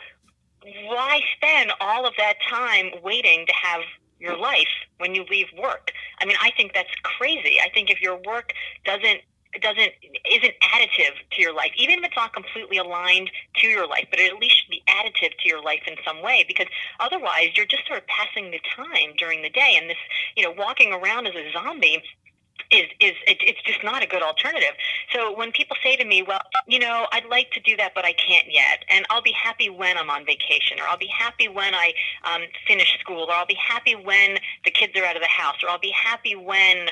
[0.64, 3.82] why spend all of that time waiting to have
[4.20, 4.68] your life
[5.00, 5.92] when you leave work?
[6.20, 7.58] I mean, I think that's crazy.
[7.64, 8.54] I think if your work
[8.86, 9.22] doesn't
[9.60, 9.92] doesn't
[10.32, 14.20] isn't additive to your life, even if it's not completely aligned to your life, but
[14.20, 16.46] it at least should be additive to your life in some way.
[16.48, 16.68] Because
[17.00, 19.98] otherwise, you're just sort of passing the time during the day, and this,
[20.38, 22.02] you know, walking around as a zombie
[22.72, 24.76] is is it, it's just not a good alternative.
[25.14, 28.06] So when people say to me, "Well, you know, I'd like to do that, but
[28.06, 31.48] I can't yet," and I'll be happy when I'm on vacation, or I'll be happy
[31.48, 31.94] when I
[32.24, 35.58] um, finish school, or I'll be happy when the kids are out of the house,
[35.64, 36.90] or I'll be happy when.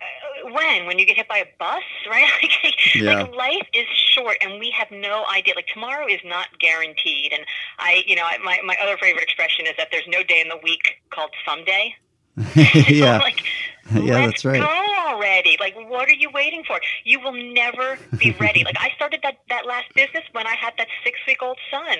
[0.00, 2.26] Uh, when when you get hit by a bus right
[2.64, 3.22] like, yeah.
[3.22, 7.44] like life is short and we have no idea like tomorrow is not guaranteed and
[7.78, 10.48] i you know I, my, my other favorite expression is that there's no day in
[10.48, 11.94] the week called someday
[12.88, 13.18] yeah.
[13.18, 13.42] like,
[14.02, 14.60] yeah, that's right.
[14.60, 15.56] Go already.
[15.60, 16.80] Like, what are you waiting for?
[17.04, 18.64] You will never be ready.
[18.64, 21.96] like, I started that that last business when I had that six week old son,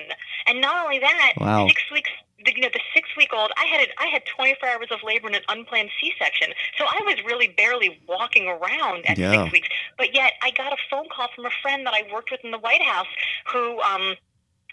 [0.47, 1.67] and not only that, wow.
[1.67, 2.09] six weeks.
[2.45, 3.51] the, You know, the six week old.
[3.57, 7.15] I had I had 24 hours of labor and an unplanned C-section, so I was
[7.25, 9.43] really barely walking around at Yeah.
[9.43, 9.69] six weeks.
[9.97, 12.51] But yet, I got a phone call from a friend that I worked with in
[12.51, 13.07] the White House
[13.51, 14.15] who um,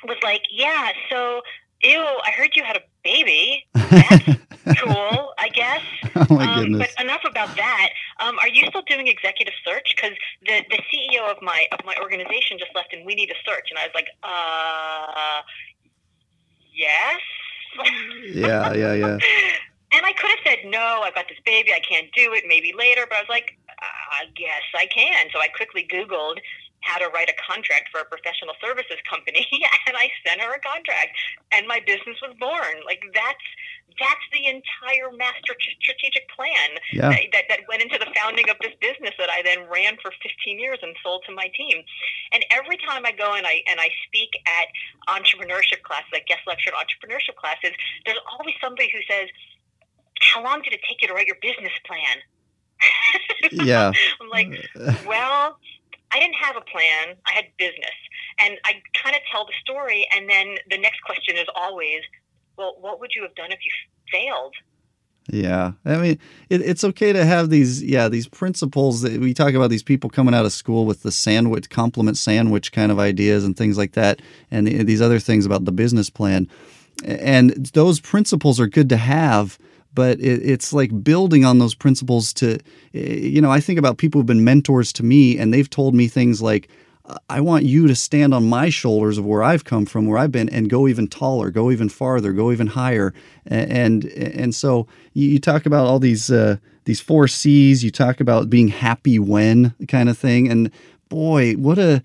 [0.04, 1.42] was like, "Yeah, so."
[1.82, 3.66] Ew, I heard you had a baby.
[3.74, 5.80] That's cool, I guess.
[6.16, 6.92] oh my Um, goodness.
[6.96, 7.90] but enough about that.
[8.20, 9.94] Um, are you still doing executive search?
[9.94, 13.38] Because the the CEO of my of my organization just left, and we need a
[13.48, 13.68] search.
[13.70, 15.42] And I was like, uh,
[16.74, 17.20] yes.
[18.34, 19.18] Yeah, yeah, yeah.
[19.90, 21.00] And I could have said no.
[21.02, 21.72] I've got this baby.
[21.72, 22.44] I can't do it.
[22.46, 23.06] Maybe later.
[23.08, 25.28] But I was like, I guess I can.
[25.32, 26.40] So I quickly Googled
[26.80, 29.46] how to write a contract for a professional services company,
[29.86, 31.12] and I sent her a contract,
[31.52, 32.82] and my business was born.
[32.86, 33.46] Like that's
[33.98, 37.10] that's the entire master tr- strategic plan Yeah.
[37.10, 40.12] that, that, that went into the founding of this business that I then ran for
[40.22, 41.82] 15 years and sold to my team.
[42.30, 44.68] And every time I go and I and I speak at
[45.10, 47.74] entrepreneurship classes, like guest lecture at entrepreneurship classes,
[48.06, 49.28] there's always somebody who says,
[50.20, 52.22] "How long did it take you to write your business plan?"
[53.50, 53.92] Yeah.
[54.20, 54.68] I'm like,
[55.06, 55.58] well,
[56.12, 57.16] I didn't have a plan.
[57.26, 57.96] I had business.
[58.40, 62.00] And I kind of tell the story, and then the next question is always,
[62.56, 63.70] well, what would you have done if you
[64.12, 64.54] failed?
[65.30, 69.52] Yeah, I mean, it, it's okay to have these, yeah, these principles that we talk
[69.52, 69.68] about.
[69.68, 73.54] These people coming out of school with the sandwich, compliment sandwich kind of ideas and
[73.54, 76.48] things like that, and the, these other things about the business plan.
[77.04, 79.58] And those principles are good to have,
[79.94, 82.58] but it, it's like building on those principles to,
[82.92, 86.08] you know, I think about people who've been mentors to me, and they've told me
[86.08, 86.68] things like,
[87.30, 90.32] I want you to stand on my shoulders of where I've come from, where I've
[90.32, 93.14] been, and go even taller, go even farther, go even higher.
[93.46, 97.82] And and so you, you talk about all these uh, these four C's.
[97.82, 100.50] You talk about being happy when kind of thing.
[100.50, 100.70] And
[101.08, 102.02] boy, what a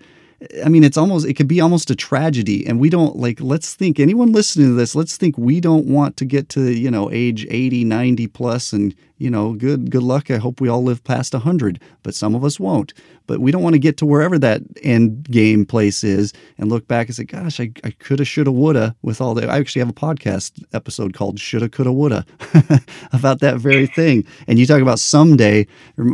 [0.64, 3.40] I mean, it's almost it could be almost a tragedy, and we don't like.
[3.40, 4.94] Let's think anyone listening to this.
[4.94, 8.94] Let's think we don't want to get to you know age 80, 90 plus, and
[9.18, 10.30] you know, good good luck.
[10.30, 12.92] I hope we all live past hundred, but some of us won't.
[13.26, 16.88] But we don't want to get to wherever that end game place is and look
[16.88, 19.88] back and say, "Gosh, I, I coulda, shoulda, woulda." With all that, I actually have
[19.88, 22.26] a podcast episode called "Shoulda, Coulda, Woulda"
[23.12, 24.26] about that very thing.
[24.46, 25.66] And you talk about someday.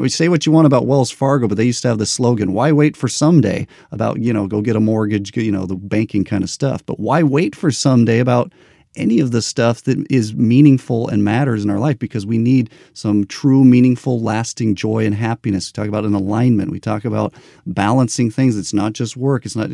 [0.07, 2.71] Say what you want about Wells Fargo, but they used to have the slogan, "Why
[2.71, 6.45] wait for someday?" About you know, go get a mortgage, you know, the banking kind
[6.45, 6.85] of stuff.
[6.85, 8.53] But why wait for someday about
[8.97, 12.71] any of the stuff that is meaningful and matters in our life because we need
[12.93, 15.69] some true, meaningful, lasting joy and happiness.
[15.69, 16.73] We talk about an alignment.
[16.73, 17.33] We talk about
[17.67, 18.59] balancing things.
[18.59, 19.47] It's not just work.
[19.47, 19.71] It's not.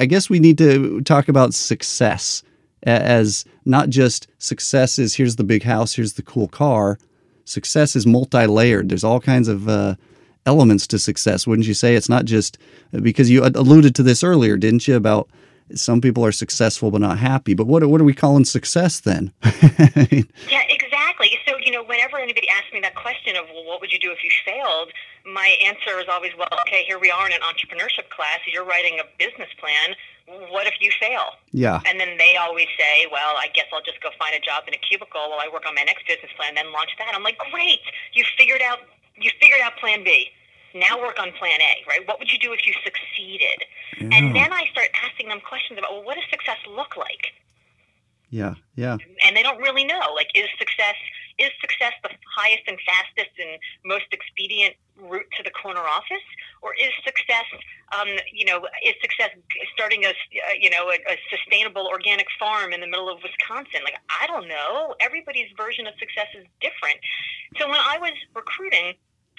[0.00, 2.42] I guess we need to talk about success
[2.84, 6.98] as not just success is here's the big house, here's the cool car.
[7.44, 8.88] Success is multi-layered.
[8.88, 9.94] There's all kinds of uh,
[10.46, 11.94] elements to success, wouldn't you say?
[11.94, 12.58] It's not just
[12.92, 14.96] because you alluded to this earlier, didn't you?
[14.96, 15.28] About
[15.74, 17.54] some people are successful but not happy.
[17.54, 19.32] But what what are we calling success then?
[20.48, 21.36] Yeah, exactly.
[21.46, 24.10] So, you know, whenever anybody asks me that question of, well, what would you do
[24.12, 24.90] if you failed?
[25.26, 28.38] My answer is always, well, okay, here we are in an entrepreneurship class.
[28.46, 29.96] You're writing a business plan.
[30.50, 31.36] What if you fail?
[31.52, 34.64] yeah, And then they always say, well, I guess I'll just go find a job
[34.68, 37.12] in a cubicle while I work on my next business plan, then launch that.
[37.14, 37.80] I'm like, great,
[38.12, 38.78] you figured out,
[39.16, 40.28] you figured out plan B.
[40.74, 42.06] Now work on plan A, right?
[42.06, 43.64] What would you do if you succeeded?
[44.00, 47.32] And then I start asking them questions about, well, what does success look like?
[48.30, 50.12] yeah, yeah, and they don't really know.
[50.14, 50.96] Like, is success
[51.38, 56.26] is success the highest and fastest and most expedient route to the corner office,
[56.60, 57.46] or is success,
[57.98, 59.30] um, you know, is success
[59.72, 60.12] starting a uh,
[60.60, 63.80] you know a, a sustainable organic farm in the middle of Wisconsin?
[63.82, 64.94] Like, I don't know.
[65.00, 67.00] Everybody's version of success is different.
[67.56, 68.94] So when I was recruiting.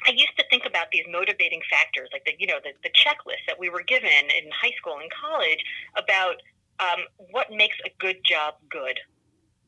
[0.08, 3.46] I used to think about these motivating factors, like the you know the, the checklist
[3.48, 5.64] that we were given in high school and college
[5.98, 6.36] about
[6.80, 9.00] um, what makes a good job good.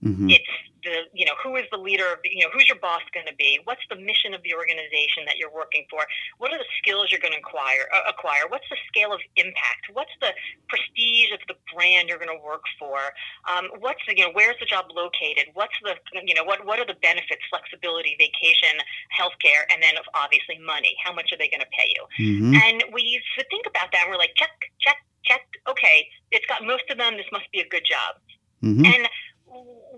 [0.03, 3.05] Hmm It's the, you know, who is the leader of, you know, who's your boss
[3.13, 3.61] going to be?
[3.65, 6.01] What's the mission of the organization that you're working for?
[6.41, 7.85] What are the skills you're going to acquire?
[7.93, 8.49] Uh, acquire?
[8.49, 9.93] What's the scale of impact?
[9.93, 10.33] What's the
[10.65, 12.97] prestige of the brand you're going to work for?
[13.45, 15.53] Um, what's the, you know, where's the job located?
[15.53, 15.93] What's the,
[16.25, 18.81] you know, what, what are the benefits, flexibility, vacation,
[19.13, 20.97] healthcare, and then obviously money?
[21.05, 22.03] How much are they going to pay you?
[22.17, 24.09] hmm And we think about that.
[24.09, 24.97] And we're like, check, check,
[25.29, 25.45] check.
[25.69, 27.21] Okay, it's got most of them.
[27.21, 28.17] This must be a good job.
[28.65, 29.05] hmm And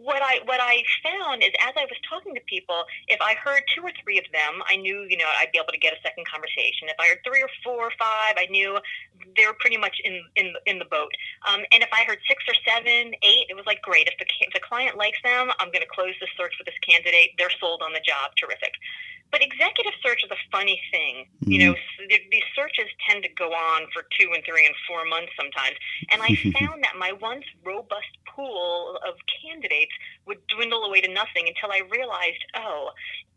[0.04, 3.64] what I what I found is as I was talking to people, if I heard
[3.74, 6.02] two or three of them, I knew you know I'd be able to get a
[6.04, 6.92] second conversation.
[6.92, 8.78] If I heard three or four or five, I knew
[9.38, 11.12] they were pretty much in in in the boat.
[11.48, 14.08] Um, and if I heard six or seven, eight, it was like great.
[14.12, 16.78] If the if the client likes them, I'm going to close the search for this
[16.84, 17.40] candidate.
[17.40, 18.36] They're sold on the job.
[18.36, 18.76] Terrific.
[19.34, 21.26] But executive search is a funny thing.
[21.42, 21.52] Mm-hmm.
[21.52, 21.76] You know,
[22.08, 25.76] these searches tend to go on for two and three and four months sometimes.
[26.12, 29.93] And I found that my once robust pool of candidates
[30.26, 32.92] would dwindle away to nothing until I realized, oh,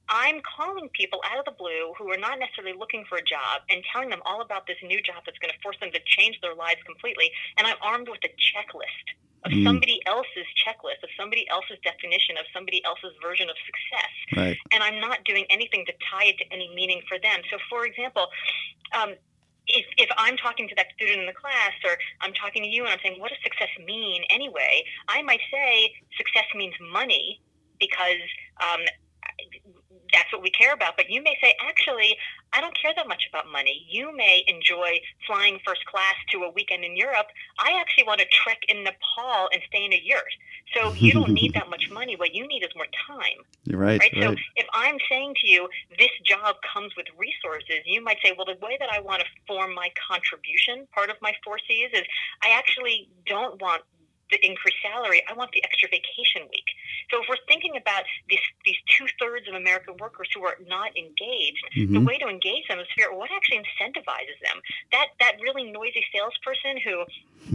[0.09, 3.67] I'm calling people out of the blue who are not necessarily looking for a job
[3.71, 6.39] and telling them all about this new job that's going to force them to change
[6.41, 7.31] their lives completely.
[7.59, 9.07] And I'm armed with a checklist
[9.45, 9.65] of mm.
[9.65, 14.15] somebody else's checklist, of somebody else's definition, of somebody else's version of success.
[14.35, 14.59] Right.
[14.73, 17.43] And I'm not doing anything to tie it to any meaning for them.
[17.51, 18.27] So, for example,
[18.95, 19.15] um,
[19.67, 22.85] if, if I'm talking to that student in the class or I'm talking to you
[22.85, 24.85] and I'm saying, what does success mean anyway?
[25.09, 27.41] I might say success means money
[27.79, 28.23] because
[28.63, 28.81] um,
[30.13, 30.97] that's what we care about.
[30.97, 32.17] But you may say, actually,
[32.57, 33.87] I don't care that much about money.
[33.89, 37.27] You may enjoy flying first class to a weekend in Europe.
[37.59, 40.25] I actually want to trek in Nepal and stay in a yurt.
[40.75, 42.17] So you don't need that much money.
[42.17, 43.45] What you need is more time.
[43.65, 44.13] You're right, right.
[44.15, 44.23] right.
[44.23, 48.47] So if I'm saying to you, this job comes with resources, you might say, well,
[48.47, 52.03] the way that I want to form my contribution, part of my four C's, is
[52.43, 53.83] I actually don't want
[54.31, 55.23] the increased salary.
[55.29, 56.67] I want the extra vacation week.
[57.11, 60.97] So if we're thinking about these these two thirds of American workers who are not
[60.97, 61.95] engaged, mm-hmm.
[61.95, 64.59] the way to engage them is figure out what actually incentivizes them.
[64.93, 67.05] That that really noisy salesperson who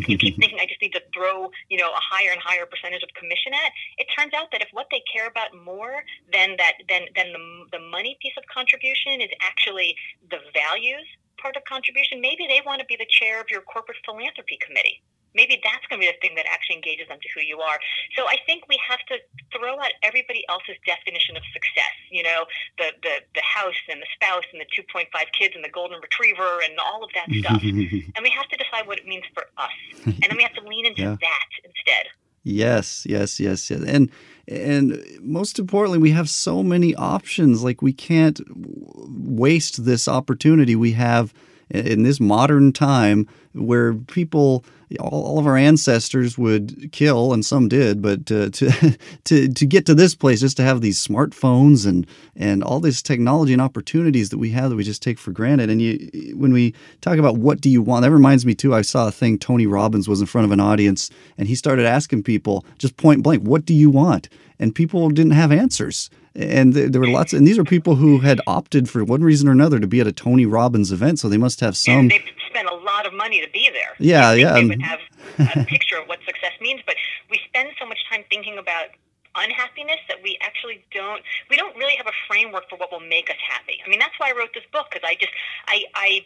[0.07, 3.03] you keep thinking I just need to throw you know a higher and higher percentage
[3.03, 3.71] of commission at.
[3.97, 7.77] It turns out that if what they care about more than that than than the
[7.77, 9.95] the money piece of contribution is actually
[10.29, 11.05] the values
[11.37, 15.01] part of contribution, maybe they want to be the chair of your corporate philanthropy committee
[15.33, 17.79] maybe that's going to be the thing that actually engages them to who you are.
[18.15, 19.17] So I think we have to
[19.55, 21.95] throw out everybody else's definition of success.
[22.09, 22.45] You know,
[22.77, 25.07] the the the house and the spouse and the 2.5
[25.37, 27.61] kids and the golden retriever and all of that stuff.
[27.61, 29.75] and we have to decide what it means for us,
[30.05, 31.17] and then we have to lean into yeah.
[31.19, 32.07] that instead.
[32.43, 34.09] Yes, yes, yes, yes, and
[34.47, 37.63] and most importantly, we have so many options.
[37.63, 41.33] Like we can't waste this opportunity we have
[41.69, 44.65] in this modern time where people
[44.99, 49.65] all, all of our ancestors would kill, and some did, but uh, to to to
[49.65, 53.61] get to this place, just to have these smartphones and and all this technology and
[53.61, 55.69] opportunities that we have that we just take for granted.
[55.69, 58.73] And you, when we talk about what do you want, that reminds me too.
[58.73, 59.37] I saw a thing.
[59.37, 63.23] Tony Robbins was in front of an audience, and he started asking people just point
[63.23, 64.29] blank, "What do you want?"
[64.59, 68.39] And people didn't have answers and there were lots and these are people who had
[68.47, 71.37] opted for one reason or another to be at a tony robbins event so they
[71.37, 72.09] must have some
[72.51, 73.95] spent a lot of money to be there.
[73.99, 74.53] Yeah, yeah.
[74.53, 74.99] They would have
[75.39, 76.95] a picture of what success means, but
[77.29, 78.87] we spend so much time thinking about
[79.35, 83.29] unhappiness that we actually don't we don't really have a framework for what will make
[83.29, 83.79] us happy.
[83.85, 85.31] I mean, that's why I wrote this book because I just
[85.67, 86.25] I I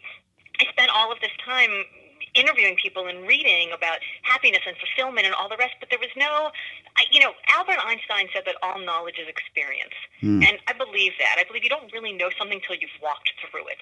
[0.59, 1.85] I spent all of this time
[2.35, 6.11] interviewing people and reading about happiness and fulfillment and all the rest, but there was
[6.15, 6.51] no,
[6.97, 9.95] I, you know, Albert Einstein said that all knowledge is experience.
[10.21, 10.43] Mm.
[10.43, 11.39] And I believe that.
[11.39, 13.79] I believe you don't really know something until you've walked through it.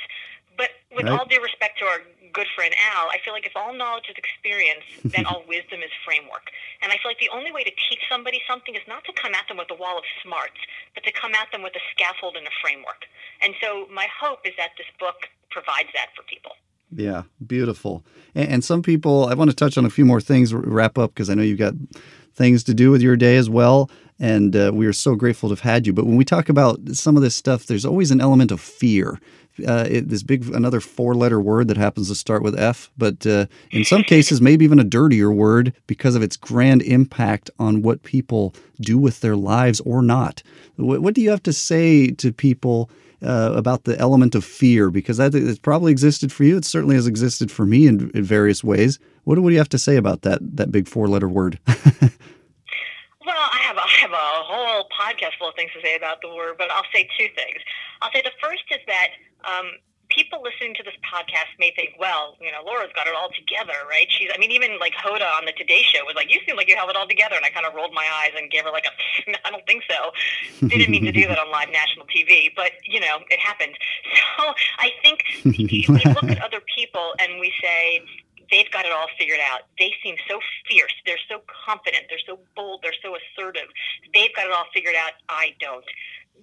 [0.58, 1.18] But with right.
[1.18, 2.00] all due respect to our
[2.34, 5.92] good friend Al, I feel like if all knowledge is experience, then all wisdom is
[6.06, 6.50] framework.
[6.82, 9.34] And I feel like the only way to teach somebody something is not to come
[9.34, 10.60] at them with a wall of smarts,
[10.94, 13.06] but to come at them with a scaffold and a framework.
[13.42, 16.52] And so my hope is that this book provides that for people.
[16.96, 18.04] Yeah, beautiful.
[18.36, 21.14] And, and some people, I want to touch on a few more things, wrap up,
[21.14, 21.74] because I know you've got
[22.34, 23.90] things to do with your day as well.
[24.20, 25.94] And uh, we are so grateful to have had you.
[25.94, 29.20] But when we talk about some of this stuff, there's always an element of fear
[29.68, 33.26] uh, it, this big another four letter word that happens to start with F, but
[33.26, 37.82] uh, in some cases maybe even a dirtier word because of its grand impact on
[37.82, 40.42] what people do with their lives or not.
[40.78, 42.90] What, what do you have to say to people?
[43.26, 46.58] Uh, about the element of fear because I think it's probably existed for you.
[46.58, 49.00] It certainly has existed for me in, in various ways.
[49.24, 51.58] What, what do you have to say about that that big four letter word?
[53.74, 56.70] Have, I have a whole podcast full of things to say about the word, but
[56.70, 57.58] I'll say two things.
[58.02, 59.10] I'll say the first is that
[59.50, 59.82] um,
[60.14, 63.74] people listening to this podcast may think, well, you know, Laura's got it all together,
[63.90, 64.06] right?
[64.10, 66.70] She's, I mean, even like Hoda on the Today Show was like, you seem like
[66.70, 67.36] you have it all together.
[67.36, 68.94] And I kind of rolled my eyes and gave her like a,
[69.48, 70.14] I don't think so.
[70.68, 73.74] Didn't mean to do that on live national TV, but, you know, it happened.
[74.38, 78.02] So I think we look at other people and we say,
[78.54, 79.66] they've got it all figured out.
[79.80, 80.38] They seem so
[80.70, 80.94] fierce.
[81.06, 82.06] They're so confident.
[82.08, 82.86] They're so bold.
[82.86, 83.68] They're so assertive.
[84.14, 85.18] They've got it all figured out.
[85.28, 85.84] I don't.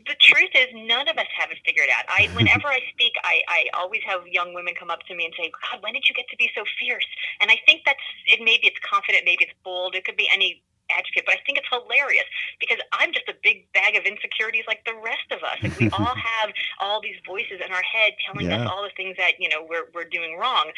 [0.06, 2.04] The truth is, none of us have it figured out.
[2.08, 5.34] I, whenever I speak, I, I always have young women come up to me and
[5.38, 7.06] say, "God, when did you get to be so fierce?"
[7.40, 8.40] And I think that's it.
[8.42, 9.24] Maybe it's confident.
[9.24, 9.94] Maybe it's bold.
[9.94, 12.26] It could be any adjective, but I think it's hilarious
[12.58, 15.58] because I'm just a big bag of insecurities like the rest of us.
[15.62, 16.50] Like we all have
[16.80, 18.62] all these voices in our head telling yeah.
[18.62, 20.70] us all the things that you know we're we're doing wrong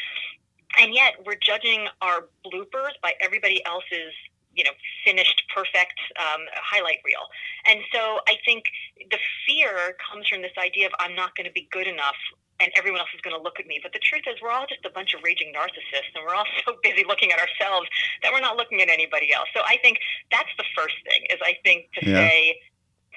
[0.79, 4.13] and yet we're judging our bloopers by everybody else's
[4.55, 4.71] you know,
[5.03, 7.25] finished, perfect um, highlight reel.
[7.65, 8.65] And so I think
[9.09, 9.17] the
[9.47, 12.17] fear comes from this idea of I'm not going to be good enough
[12.59, 13.79] and everyone else is going to look at me.
[13.81, 16.45] But the truth is, we're all just a bunch of raging narcissists, and we're all
[16.65, 17.89] so busy looking at ourselves
[18.21, 19.49] that we're not looking at anybody else.
[19.53, 19.97] So I think
[20.31, 21.25] that's the first thing.
[21.33, 22.29] Is I think to yeah.
[22.29, 22.61] say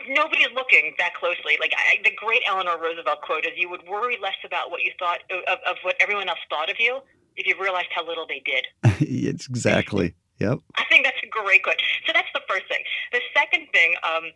[0.09, 1.61] nobody's looking that closely.
[1.61, 4.93] Like I, the great Eleanor Roosevelt quote is, "You would worry less about what you
[4.99, 7.01] thought of, of what everyone else thought of you
[7.45, 8.67] you realized how little they did."
[9.01, 10.15] it's exactly.
[10.39, 10.59] Yep.
[10.77, 11.81] I think that's a great quote.
[12.07, 12.85] So that's the first thing.
[13.13, 14.33] The second thing, um,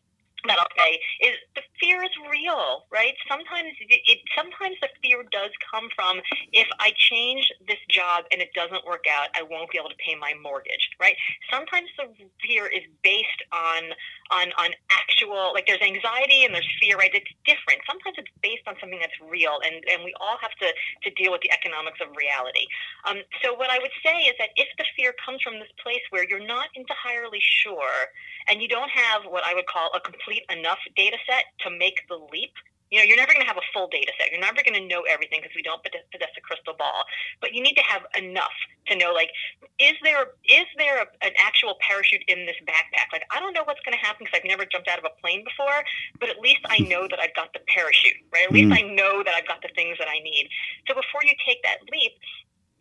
[0.47, 3.15] that I'll say is the fear is real, right?
[3.29, 6.21] Sometimes it, it, sometimes the fear does come from
[6.53, 10.01] if I change this job and it doesn't work out, I won't be able to
[10.01, 11.17] pay my mortgage, right?
[11.53, 12.09] Sometimes the
[12.41, 13.93] fear is based on
[14.31, 17.11] on on actual like there's anxiety and there's fear, right?
[17.13, 17.85] It's different.
[17.85, 21.33] Sometimes it's based on something that's real, and and we all have to to deal
[21.33, 22.65] with the economics of reality.
[23.05, 26.03] Um, so what I would say is that if the fear comes from this place
[26.11, 28.09] where you're not entirely sure
[28.49, 31.71] and you don't have what I would call a complete complete enough data set to
[31.71, 32.53] make the leap.
[32.91, 34.31] You know, you're never going to have a full data set.
[34.31, 37.07] You're never going to know everything because we don't possess a crystal ball.
[37.41, 38.55] But you need to have enough
[38.91, 39.31] to know, like,
[39.79, 43.13] is there is there a, an actual parachute in this backpack?
[43.13, 45.15] Like, I don't know what's going to happen because I've never jumped out of a
[45.21, 45.87] plane before,
[46.19, 48.45] but at least I know that I've got the parachute, right?
[48.45, 48.79] At least mm.
[48.79, 50.51] I know that I've got the things that I need.
[50.89, 52.13] So before you take that leap,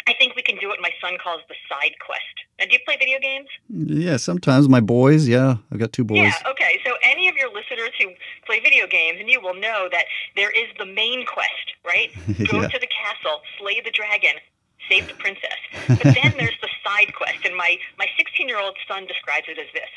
[0.10, 2.36] I think we can do what my son calls the side quest.
[2.58, 3.48] Now, do you play video games?
[3.70, 5.28] Yeah, sometimes my boys.
[5.28, 6.18] Yeah, I've got two boys.
[6.18, 6.80] Yeah, okay.
[6.84, 8.10] So any of your listeners who
[8.48, 10.06] play video games, and you will know that
[10.36, 12.10] there is the main quest, right?
[12.52, 12.68] Go yeah.
[12.70, 14.42] to the castle, slay the dragon,
[14.90, 15.60] save the princess.
[15.88, 19.58] But then there's the side quest, and my my 16 year old son describes it
[19.58, 19.90] as this.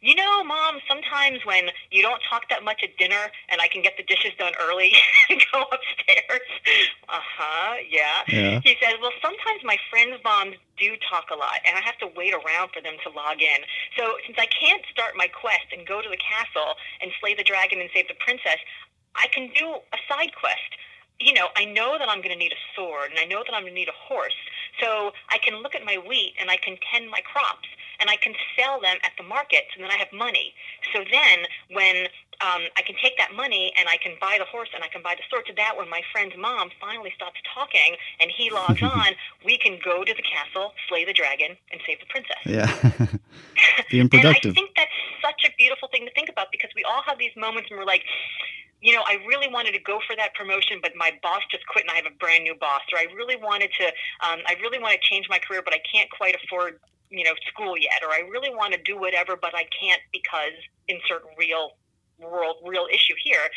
[0.00, 3.82] You know, mom, sometimes when you don't talk that much at dinner and I can
[3.82, 4.96] get the dishes done early
[5.28, 6.48] and go upstairs.
[7.06, 8.24] Uh huh, yeah.
[8.26, 8.60] yeah.
[8.64, 12.08] He says, well, sometimes my friends' moms do talk a lot and I have to
[12.16, 13.60] wait around for them to log in.
[13.98, 17.44] So since I can't start my quest and go to the castle and slay the
[17.44, 18.56] dragon and save the princess,
[19.16, 20.80] I can do a side quest
[21.20, 23.54] you know, I know that I'm going to need a sword and I know that
[23.54, 24.36] I'm going to need a horse.
[24.80, 27.68] So I can look at my wheat and I can tend my crops
[28.00, 30.54] and I can sell them at the markets and then I have money.
[30.92, 32.08] So then when
[32.40, 35.02] um, I can take that money and I can buy the horse and I can
[35.02, 35.44] buy the sword.
[35.46, 39.12] So that when my friend's mom finally stops talking and he logs on,
[39.44, 42.40] we can go to the castle, slay the dragon, and save the princess.
[42.48, 42.72] Yeah.
[43.90, 44.56] Being productive.
[44.56, 47.18] and I think that's such a beautiful thing to think about because we all have
[47.18, 48.04] these moments when we're like,
[48.80, 51.84] you know, I really wanted to go for that promotion, but my boss just quit
[51.84, 52.80] and I have a brand new boss.
[52.92, 53.86] Or I really wanted to,
[54.26, 57.34] um, I really want to change my career, but I can't quite afford, you know,
[57.52, 58.00] school yet.
[58.02, 60.56] Or I really want to do whatever, but I can't because
[60.88, 61.72] insert real
[62.18, 63.48] world, real issue here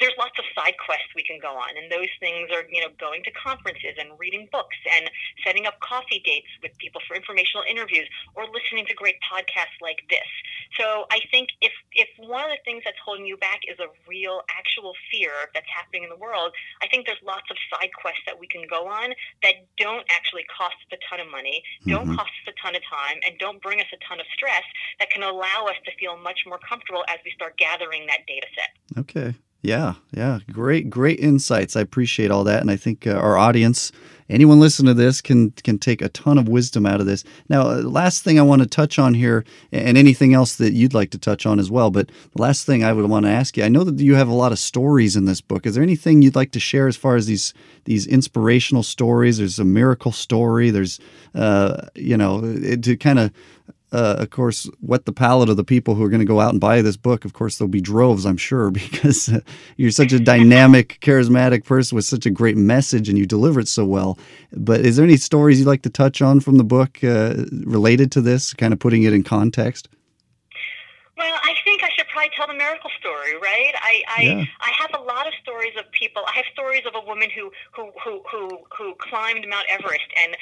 [0.00, 2.92] there's lots of side quests we can go on, and those things are, you know,
[2.98, 5.10] going to conferences and reading books and
[5.44, 10.00] setting up coffee dates with people for informational interviews or listening to great podcasts like
[10.08, 10.26] this.
[10.78, 13.88] So I think if if one of the things that's holding you back is a
[14.08, 18.24] real, actual fear that's happening in the world, I think there's lots of side quests
[18.26, 19.12] that we can go on
[19.42, 22.16] that don't actually cost us a ton of money, don't mm-hmm.
[22.16, 24.64] cost us a ton of time, and don't bring us a ton of stress
[24.98, 28.46] that can allow us to feel much more comfortable as we start gathering that data
[28.56, 28.72] set.
[28.98, 29.34] Okay.
[29.64, 31.76] Yeah, yeah, great, great insights.
[31.76, 33.92] I appreciate all that, and I think uh, our audience,
[34.28, 37.22] anyone listening to this, can can take a ton of wisdom out of this.
[37.48, 40.94] Now, uh, last thing I want to touch on here, and anything else that you'd
[40.94, 41.92] like to touch on as well.
[41.92, 44.28] But the last thing I would want to ask you, I know that you have
[44.28, 45.64] a lot of stories in this book.
[45.64, 47.54] Is there anything you'd like to share as far as these
[47.84, 49.38] these inspirational stories?
[49.38, 50.70] There's a miracle story.
[50.70, 50.98] There's,
[51.36, 52.40] uh, you know,
[52.82, 53.30] to kind of
[53.92, 56.50] uh, of course, whet the palate of the people who are going to go out
[56.50, 57.24] and buy this book.
[57.24, 59.40] Of course, there'll be droves, I'm sure, because uh,
[59.76, 63.68] you're such a dynamic, charismatic person with such a great message and you deliver it
[63.68, 64.18] so well.
[64.52, 68.10] But is there any stories you'd like to touch on from the book uh, related
[68.12, 69.88] to this, kind of putting it in context?
[71.22, 73.74] Well, I think I should probably tell the miracle story, right?
[73.76, 74.44] I I, yeah.
[74.60, 76.22] I have a lot of stories of people.
[76.26, 80.36] I have stories of a woman who who who who, who climbed Mount Everest and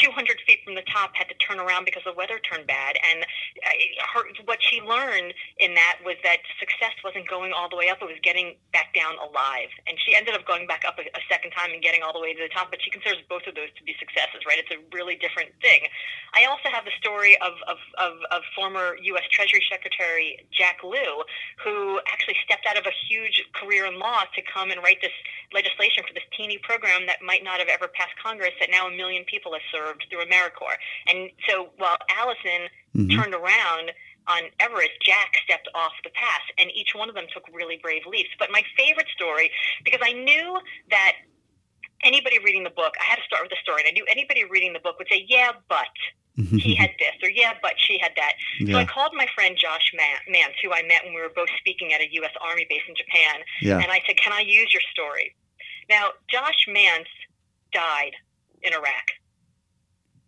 [0.00, 2.96] 200 feet from the top had to turn around because the weather turned bad.
[2.96, 3.70] And uh,
[4.14, 8.00] her, what she learned in that was that success wasn't going all the way up;
[8.00, 9.68] it was getting back down alive.
[9.86, 12.22] And she ended up going back up a, a second time and getting all the
[12.22, 12.70] way to the top.
[12.72, 14.56] But she considers both of those to be successes, right?
[14.56, 15.84] It's a really different thing.
[16.32, 19.26] I also have the story of of, of, of former U.S.
[19.30, 21.22] Treasury Secretary Jack Lew,
[21.60, 25.14] who actually stepped out of a huge career in law to come and write this
[25.52, 28.56] legislation for this teeny program that might not have ever passed Congress.
[28.60, 30.82] That now a million people have served served through AmeriCorps.
[31.08, 33.10] And so while Alison mm-hmm.
[33.18, 33.92] turned around
[34.28, 38.02] on Everest, Jack stepped off the path, and each one of them took really brave
[38.06, 38.30] leaps.
[38.38, 39.50] But my favorite story,
[39.84, 40.58] because I knew
[40.90, 41.12] that
[42.04, 44.44] anybody reading the book, I had to start with the story, and I knew anybody
[44.44, 45.88] reading the book would say, "Yeah, but."
[46.34, 48.32] he had this or yeah yeah, but she had that.
[48.66, 51.50] So I called my friend Josh Ma- Mantz, who I met when we were both
[51.58, 52.30] speaking at a U.S.
[52.40, 53.78] Army base in Japan, Yeah.
[53.78, 55.34] and I said, "Can I use your story?"
[55.90, 57.12] Now, Josh Mantz
[57.72, 58.12] died
[58.62, 59.06] in Iraq.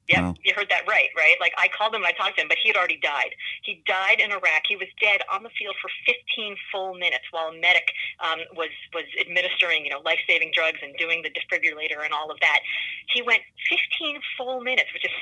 [0.08, 0.34] Yeah, Wow.
[0.44, 1.36] you heard that right, right?
[1.40, 3.34] Like I called him and I talked to him, but he had already died.
[3.62, 4.62] He died in Iraq.
[4.68, 7.88] He was dead on the field for 15 full minutes while a medic
[8.20, 12.30] um, was was administering, you know, life saving drugs and doing the defibrillator and all
[12.30, 12.60] of that.
[13.12, 15.12] He went 15 full minutes, which is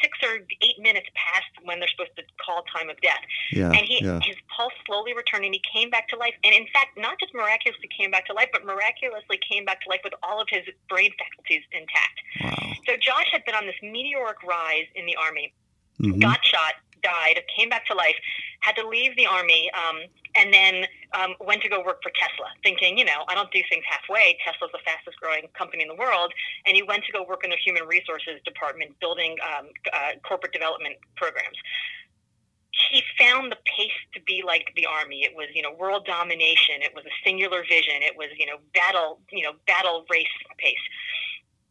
[0.00, 3.20] six or eight minutes past when they're supposed to call time of death.
[3.52, 3.68] Yeah.
[3.68, 4.20] And he yeah.
[4.22, 6.34] his pulse slowly returned, and he came back to life.
[6.44, 9.88] And in fact, not just miraculously came back to life, but miraculously came back to
[9.88, 12.18] life with all of his brain faculties intact.
[12.42, 12.72] Wow.
[12.86, 15.52] So Josh had been on this meteoric rise in the army,
[16.00, 16.20] Mhm.
[16.20, 18.16] got shot, died, came back to life,
[18.60, 20.02] had to leave the army, um,
[20.38, 20.86] and then
[21.18, 24.38] um, went to go work for Tesla, thinking, you know, I don't do things halfway.
[24.44, 26.32] Tesla's the fastest growing company in the world,
[26.64, 30.52] and he went to go work in the human resources department, building um, uh, corporate
[30.52, 31.58] development programs.
[32.70, 35.24] He found the pace to be like the army.
[35.24, 36.78] It was, you know, world domination.
[36.80, 38.06] It was a singular vision.
[38.06, 40.26] It was, you know, battle, you know, battle race
[40.58, 40.86] pace,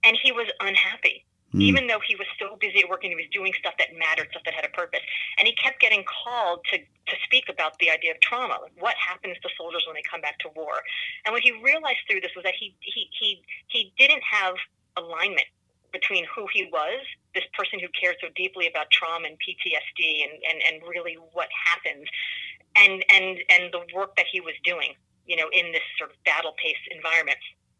[0.03, 1.23] and he was unhappy
[1.55, 1.61] Mm.
[1.61, 4.27] even though he was so busy at work and he was doing stuff that mattered,
[4.31, 4.99] stuff that had a purpose.
[5.39, 8.95] And he kept getting called to, to speak about the idea of trauma, like what
[8.99, 10.83] happens to soldiers when they come back to war.
[11.23, 14.55] And what he realized through this was that he he he, he didn't have
[14.97, 15.47] alignment
[15.93, 16.99] between who he was,
[17.33, 21.47] this person who cared so deeply about trauma and PTSD and, and, and really what
[21.55, 22.07] happens,
[22.75, 24.93] and, and and the work that he was doing,
[25.25, 27.37] you know, in this sort of battle pace environment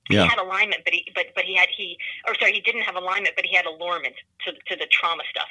[0.10, 0.24] Yeah.
[0.24, 1.98] he had alignment, but he but but he had he
[2.28, 5.48] or sorry he didn't have alignment, but he had allurement to to the trauma stuff,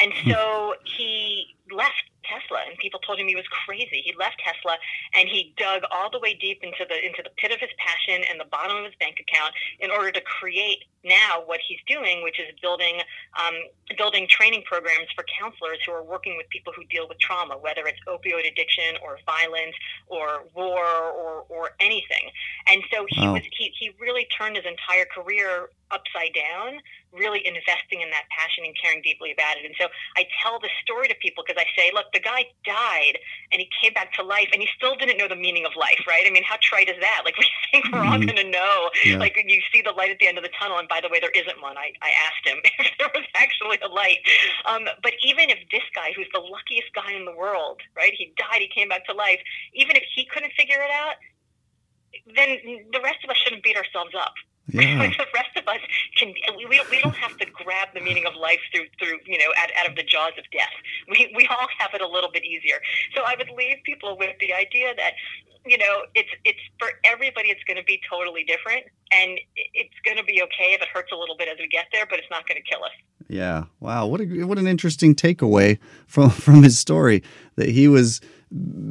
[0.00, 4.02] and so he left Tesla, and people told him he was crazy.
[4.04, 4.76] He left Tesla,
[5.14, 8.24] and he dug all the way deep into the into the pit of his passion
[8.30, 12.22] and the bottom of his bank account in order to create now what he's doing,
[12.22, 13.00] which is building
[13.38, 13.54] um,
[13.96, 17.86] building training programs for counselors who are working with people who deal with trauma, whether
[17.86, 19.74] it's opioid addiction or violence
[20.08, 22.30] or war or or anything.
[22.70, 23.32] And so he Wow.
[23.32, 26.78] was he, he really turned his entire career upside down,
[27.12, 29.64] really investing in that passion and caring deeply about it.
[29.64, 33.16] And so I tell the story to people because I say, look, the guy died
[33.50, 36.04] and he came back to life and he still didn't know the meaning of life,
[36.06, 36.24] right?
[36.26, 37.22] I mean, how trite is that?
[37.24, 38.26] Like we think we're all Mhm.
[38.28, 38.90] going to know.
[39.04, 39.16] Yeah.
[39.18, 41.20] Like you see the light at the end of the tunnel, and by the way,
[41.20, 41.76] there isn't one.
[41.78, 44.18] I, I asked him if there was actually a light.
[44.66, 48.12] Um, but even if this guy, who's the luckiest guy in the world, right?
[48.12, 49.40] He died, he came back to life.
[49.72, 51.16] Even if he couldn't figure it out,
[52.34, 52.58] then
[52.92, 54.34] the rest of us shouldn't beat ourselves up.
[54.70, 55.08] Yeah.
[55.08, 55.80] the rest of us
[56.18, 56.34] can.
[56.58, 59.50] We, we we don't have to grab the meaning of life through through you know
[59.56, 60.76] out, out of the jaws of death.
[61.08, 62.76] We we all have it a little bit easier.
[63.14, 65.12] So I would leave people with the idea that
[65.64, 67.48] you know it's it's for everybody.
[67.48, 71.12] It's going to be totally different, and it's going to be okay if it hurts
[71.12, 72.92] a little bit as we get there, but it's not going to kill us.
[73.26, 73.64] Yeah.
[73.80, 74.06] Wow.
[74.06, 77.22] What a what an interesting takeaway from from his story
[77.56, 78.20] that he was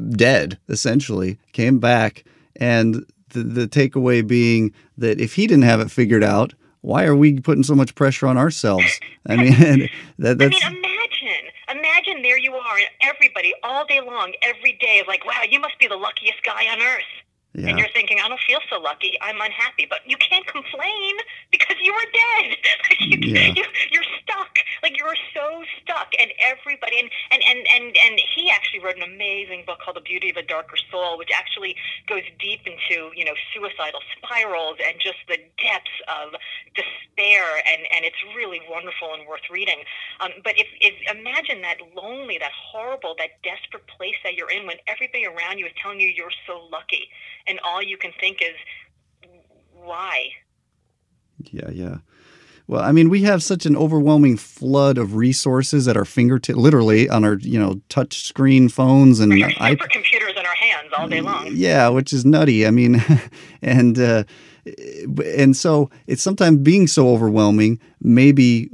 [0.09, 2.23] dead essentially, came back,
[2.57, 7.15] and the the takeaway being that if he didn't have it figured out, why are
[7.15, 8.99] we putting so much pressure on ourselves?
[9.27, 9.89] I mean,
[10.19, 14.97] that I mean, imagine, imagine there you are, and everybody all day long, every day
[15.01, 17.03] is like, wow, you must be the luckiest guy on earth.
[17.57, 17.69] Yeah.
[17.69, 19.17] And you're thinking, I don't feel so lucky.
[19.19, 19.87] I'm unhappy.
[19.89, 21.17] But you can't complain
[21.51, 22.57] because you are dead.
[22.87, 23.51] Like you, Yeah.
[23.55, 24.59] you, you're stuck.
[24.83, 26.13] Like you're so stuck.
[26.19, 30.05] And everybody, and, and, and, and, and he actually wrote an amazing book called The
[30.05, 31.75] Beauty of a Darker Soul, which actually
[32.07, 36.37] goes deep into, you know, suicidal spirals and just the depths of
[36.77, 37.43] despair.
[37.65, 39.81] And, and it's really wonderful and worth reading.
[40.21, 44.67] Um, but if, if imagine that lonely, that horrible, that desperate place that you're in
[44.69, 47.09] when everybody around you is telling you you're so lucky
[47.47, 48.55] and all you can think is
[49.73, 50.29] why
[51.51, 51.97] Yeah, yeah.
[52.67, 57.07] Well, I mean, we have such an overwhelming flood of resources at our fingertips, literally
[57.07, 61.47] on our, you know, touch screen phones and supercomputers in our hands all day long
[61.53, 62.67] Yeah, which is nutty.
[62.67, 63.01] I mean,
[63.61, 64.25] and uh,
[65.25, 67.79] and so it's sometimes being so overwhelming.
[68.01, 68.69] Maybe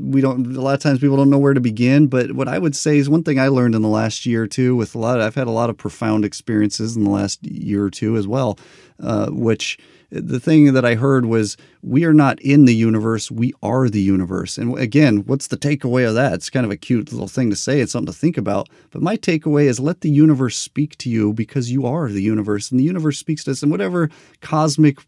[0.00, 0.56] we don't.
[0.56, 2.06] A lot of times people don't know where to begin.
[2.06, 4.46] But what I would say is one thing I learned in the last year or
[4.46, 4.76] two.
[4.76, 7.84] With a lot, of, I've had a lot of profound experiences in the last year
[7.84, 8.58] or two as well.
[9.00, 9.78] Uh, which
[10.12, 14.00] the thing that I heard was we are not in the universe, we are the
[14.00, 14.58] universe.
[14.58, 16.34] And again, what's the takeaway of that?
[16.34, 18.68] It's kind of a cute little thing to say, it's something to think about.
[18.90, 22.70] But my takeaway is let the universe speak to you because you are the universe,
[22.70, 23.62] and the universe speaks to us.
[23.62, 24.10] And whatever
[24.42, 24.98] cosmic,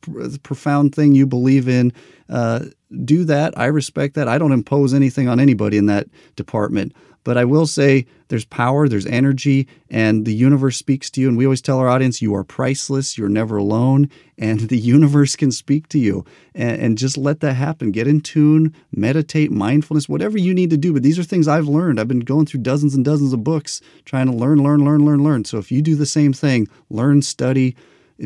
[0.43, 1.93] profound thing you believe in,
[2.31, 2.67] uh,
[3.05, 3.57] do that.
[3.59, 4.29] I respect that.
[4.29, 6.07] I don't impose anything on anybody in that
[6.37, 6.95] department.
[7.25, 11.29] But I will say there's power, there's energy, and the universe speaks to you.
[11.29, 15.37] And we always tell our audience, you are priceless, you're never alone, and the universe
[15.37, 16.25] can speak to you.
[16.55, 17.93] And, and just let that happen.
[17.93, 20.93] Get in tune, meditate, mindfulness, whatever you need to do.
[20.93, 21.99] But these are things I've learned.
[21.99, 25.25] I've been going through dozens and dozens of books trying to learn, learn, learn, learn,
[25.25, 25.45] learn.
[25.45, 27.75] So if you do the same thing, learn, study,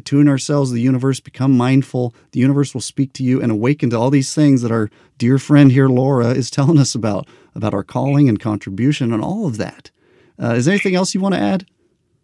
[0.05, 2.15] tune ourselves to the universe, become mindful.
[2.33, 5.39] The universe will speak to you and awaken to all these things that our dear
[5.39, 9.57] friend here, Laura, is telling us about, about our calling and contribution and all of
[9.57, 9.91] that.
[10.41, 11.67] Uh, is there anything else you want to add?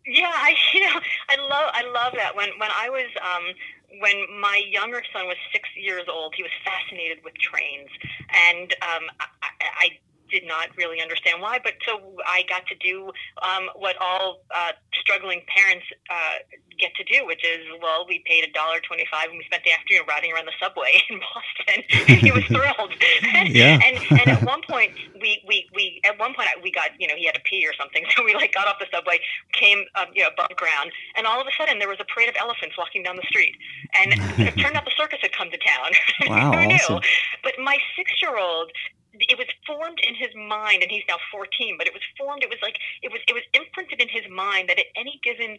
[0.07, 1.01] Yeah, I you know
[1.31, 5.36] I love I love that when when I was um, when my younger son was
[5.53, 7.89] six years old, he was fascinated with trains,
[8.28, 9.89] and um, I, I
[10.35, 11.61] did not really understand why.
[11.62, 16.43] But so I got to do um, what all uh, struggling parents uh,
[16.81, 19.70] get to do, which is, well, we paid a dollar twenty-five, and we spent the
[19.70, 21.86] afternoon riding around the subway in Boston.
[22.11, 22.93] and he was thrilled.
[23.47, 23.78] yeah.
[23.78, 24.90] and and at one point,
[25.23, 27.73] we we we at one point we got you know he had to pee or
[27.78, 29.20] something, so we like got off the subway,
[29.55, 32.28] came um, you know above ground, and all of a sudden there was a parade
[32.28, 33.55] of elephants walking down the street,
[33.94, 35.94] and it turned out the circus had come to town.
[36.27, 36.74] Wow, Who knew?
[36.74, 37.01] awesome.
[37.43, 38.73] But my six-year-old
[39.20, 42.51] it was formed in his mind and he's now 14 but it was formed it
[42.51, 45.59] was like it was it was imprinted in his mind that at any given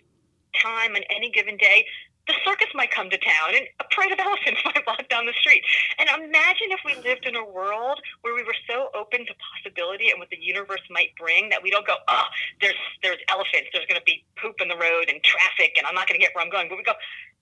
[0.61, 1.85] time and any given day
[2.27, 5.37] the circus might come to town and a parade of elephants might walk down the
[5.37, 5.61] street.
[5.99, 10.09] And imagine if we lived in a world where we were so open to possibility
[10.09, 12.27] and what the universe might bring that we don't go oh
[12.61, 15.95] there's there's elephants there's going to be poop in the road and traffic and i'm
[15.95, 16.93] not going to get where i'm going but we go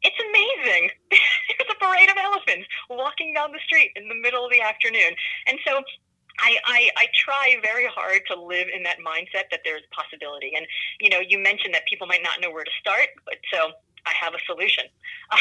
[0.03, 4.51] it's amazing there's a parade of elephants walking down the street in the middle of
[4.51, 5.15] the afternoon
[5.47, 5.81] and so
[6.39, 10.53] I, I, I try very hard to live in that mindset that there's possibility.
[10.57, 10.65] And,
[10.99, 13.71] you know, you mentioned that people might not know where to start, but so
[14.07, 14.85] I have a solution.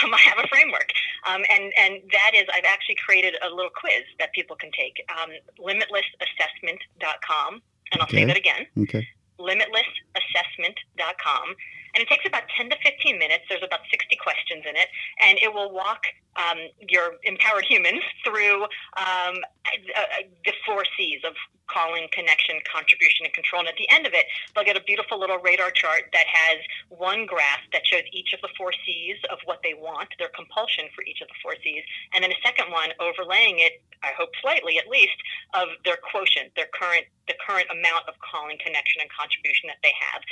[0.05, 0.91] Um, I have a framework.
[1.27, 5.03] Um, and, and that is, I've actually created a little quiz that people can take.
[5.11, 7.63] Um, limitlessassessment.com.
[7.93, 8.19] And I'll Okay.
[8.19, 9.09] say that again Okay.
[9.39, 11.57] limitlessassessment.com.
[11.95, 13.45] And it takes about 10 to 15 minutes.
[13.49, 14.89] There's about 60 questions in it.
[15.21, 16.05] And it will walk
[16.37, 16.59] um,
[16.89, 18.63] your empowered humans through
[18.97, 21.35] um, uh, uh, the four C's of
[21.69, 23.61] calling, connection, contribution, and control.
[23.61, 26.59] And at the end of it, they'll get a beautiful little radar chart that has
[26.89, 30.89] one graph that shows each of the four C's of what they want, their compulsion
[30.95, 31.83] for each of the four C's.
[32.15, 35.17] And then a second one overlaying it, I hope slightly at least,
[35.55, 39.95] of their quotient, their current the current amount of calling, connection, and contribution that they
[39.95, 40.23] have.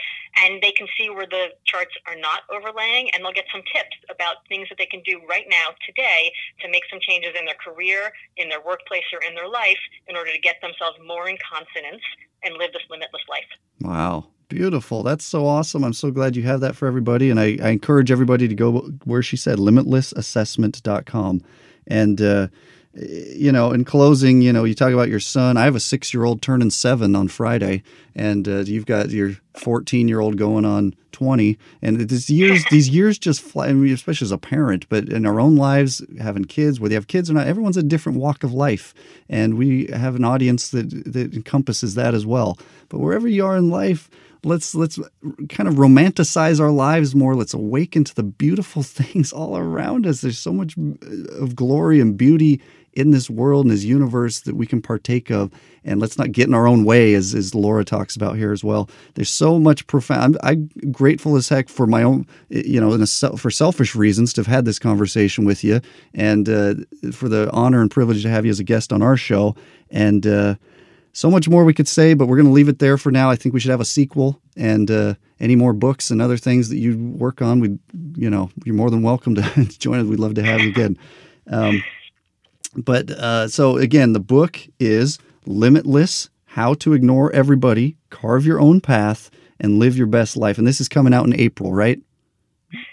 [0.42, 3.96] And they can see where the charts are not overlaying, and they'll get some tips
[4.10, 7.58] about things that they can do right now, today, to make some changes in their
[7.62, 9.78] career, in their workplace, or in their life
[10.08, 12.02] in order to get themselves more in consonance
[12.42, 13.50] and live this limitless life.
[13.80, 14.26] Wow.
[14.48, 15.04] Beautiful.
[15.04, 15.84] That's so awesome.
[15.84, 17.30] I'm so glad you have that for everybody.
[17.30, 21.42] And I, I encourage everybody to go where she said, limitlessassessment.com.
[21.86, 22.48] And, uh,
[22.94, 25.56] you know, in closing, you know, you talk about your son.
[25.56, 27.84] I have a six year old turning seven on Friday,
[28.16, 31.58] and uh, you've got your 14 year old going on 20.
[31.82, 35.26] And these years, these years just fly, I mean, especially as a parent, but in
[35.26, 38.42] our own lives, having kids, whether you have kids or not, everyone's a different walk
[38.42, 38.94] of life.
[39.28, 42.58] And we have an audience that, that encompasses that as well.
[42.88, 44.08] But wherever you are in life,
[44.44, 44.98] let's let's
[45.48, 50.22] kind of romanticize our lives more let's awaken to the beautiful things all around us
[50.22, 52.60] there's so much uh, of glory and beauty
[52.92, 55.50] in this world and this universe that we can partake of
[55.84, 58.64] and let's not get in our own way as, as laura talks about here as
[58.64, 62.92] well there's so much profound i'm, I'm grateful as heck for my own you know
[62.92, 63.06] a,
[63.36, 65.80] for selfish reasons to have had this conversation with you
[66.14, 66.74] and uh,
[67.12, 69.54] for the honor and privilege to have you as a guest on our show
[69.90, 70.54] and uh,
[71.12, 73.30] so much more we could say, but we're going to leave it there for now.
[73.30, 76.68] I think we should have a sequel and uh, any more books and other things
[76.68, 77.60] that you work on.
[77.60, 77.78] We,
[78.14, 79.42] you know, you're more than welcome to
[79.78, 80.06] join us.
[80.06, 80.98] We'd love to have you again.
[81.48, 81.82] Um,
[82.76, 88.80] but uh, so again, the book is Limitless: How to Ignore Everybody, Carve Your Own
[88.80, 90.58] Path, and Live Your Best Life.
[90.58, 92.00] And this is coming out in April, right?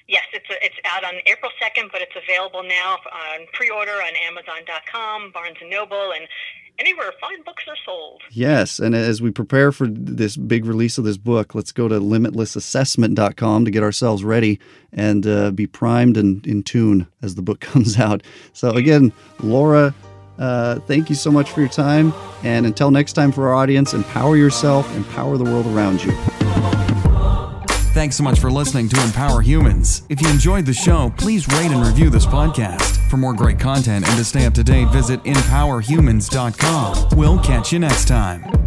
[0.08, 4.14] Yes, it's a, it's out on April second, but it's available now on pre-order on
[4.28, 6.28] Amazon.com, Barnes and Noble, and
[6.80, 8.22] anywhere fine books are sold.
[8.32, 12.00] Yes, and as we prepare for this big release of this book, let's go to
[12.00, 14.60] limitlessassessment.com to get ourselves ready
[14.94, 18.24] and uh, be primed and in tune as the book comes out.
[18.54, 19.12] So, again,
[19.42, 19.94] Laura,
[20.40, 22.14] uh, thank you so much for your time.
[22.44, 26.12] And until next time, for our audience, empower yourself, empower the world around you.
[27.98, 30.04] Thanks so much for listening to Empower Humans.
[30.08, 33.10] If you enjoyed the show, please rate and review this podcast.
[33.10, 37.18] For more great content and to stay up to date, visit empowerhumans.com.
[37.18, 38.67] We'll catch you next time.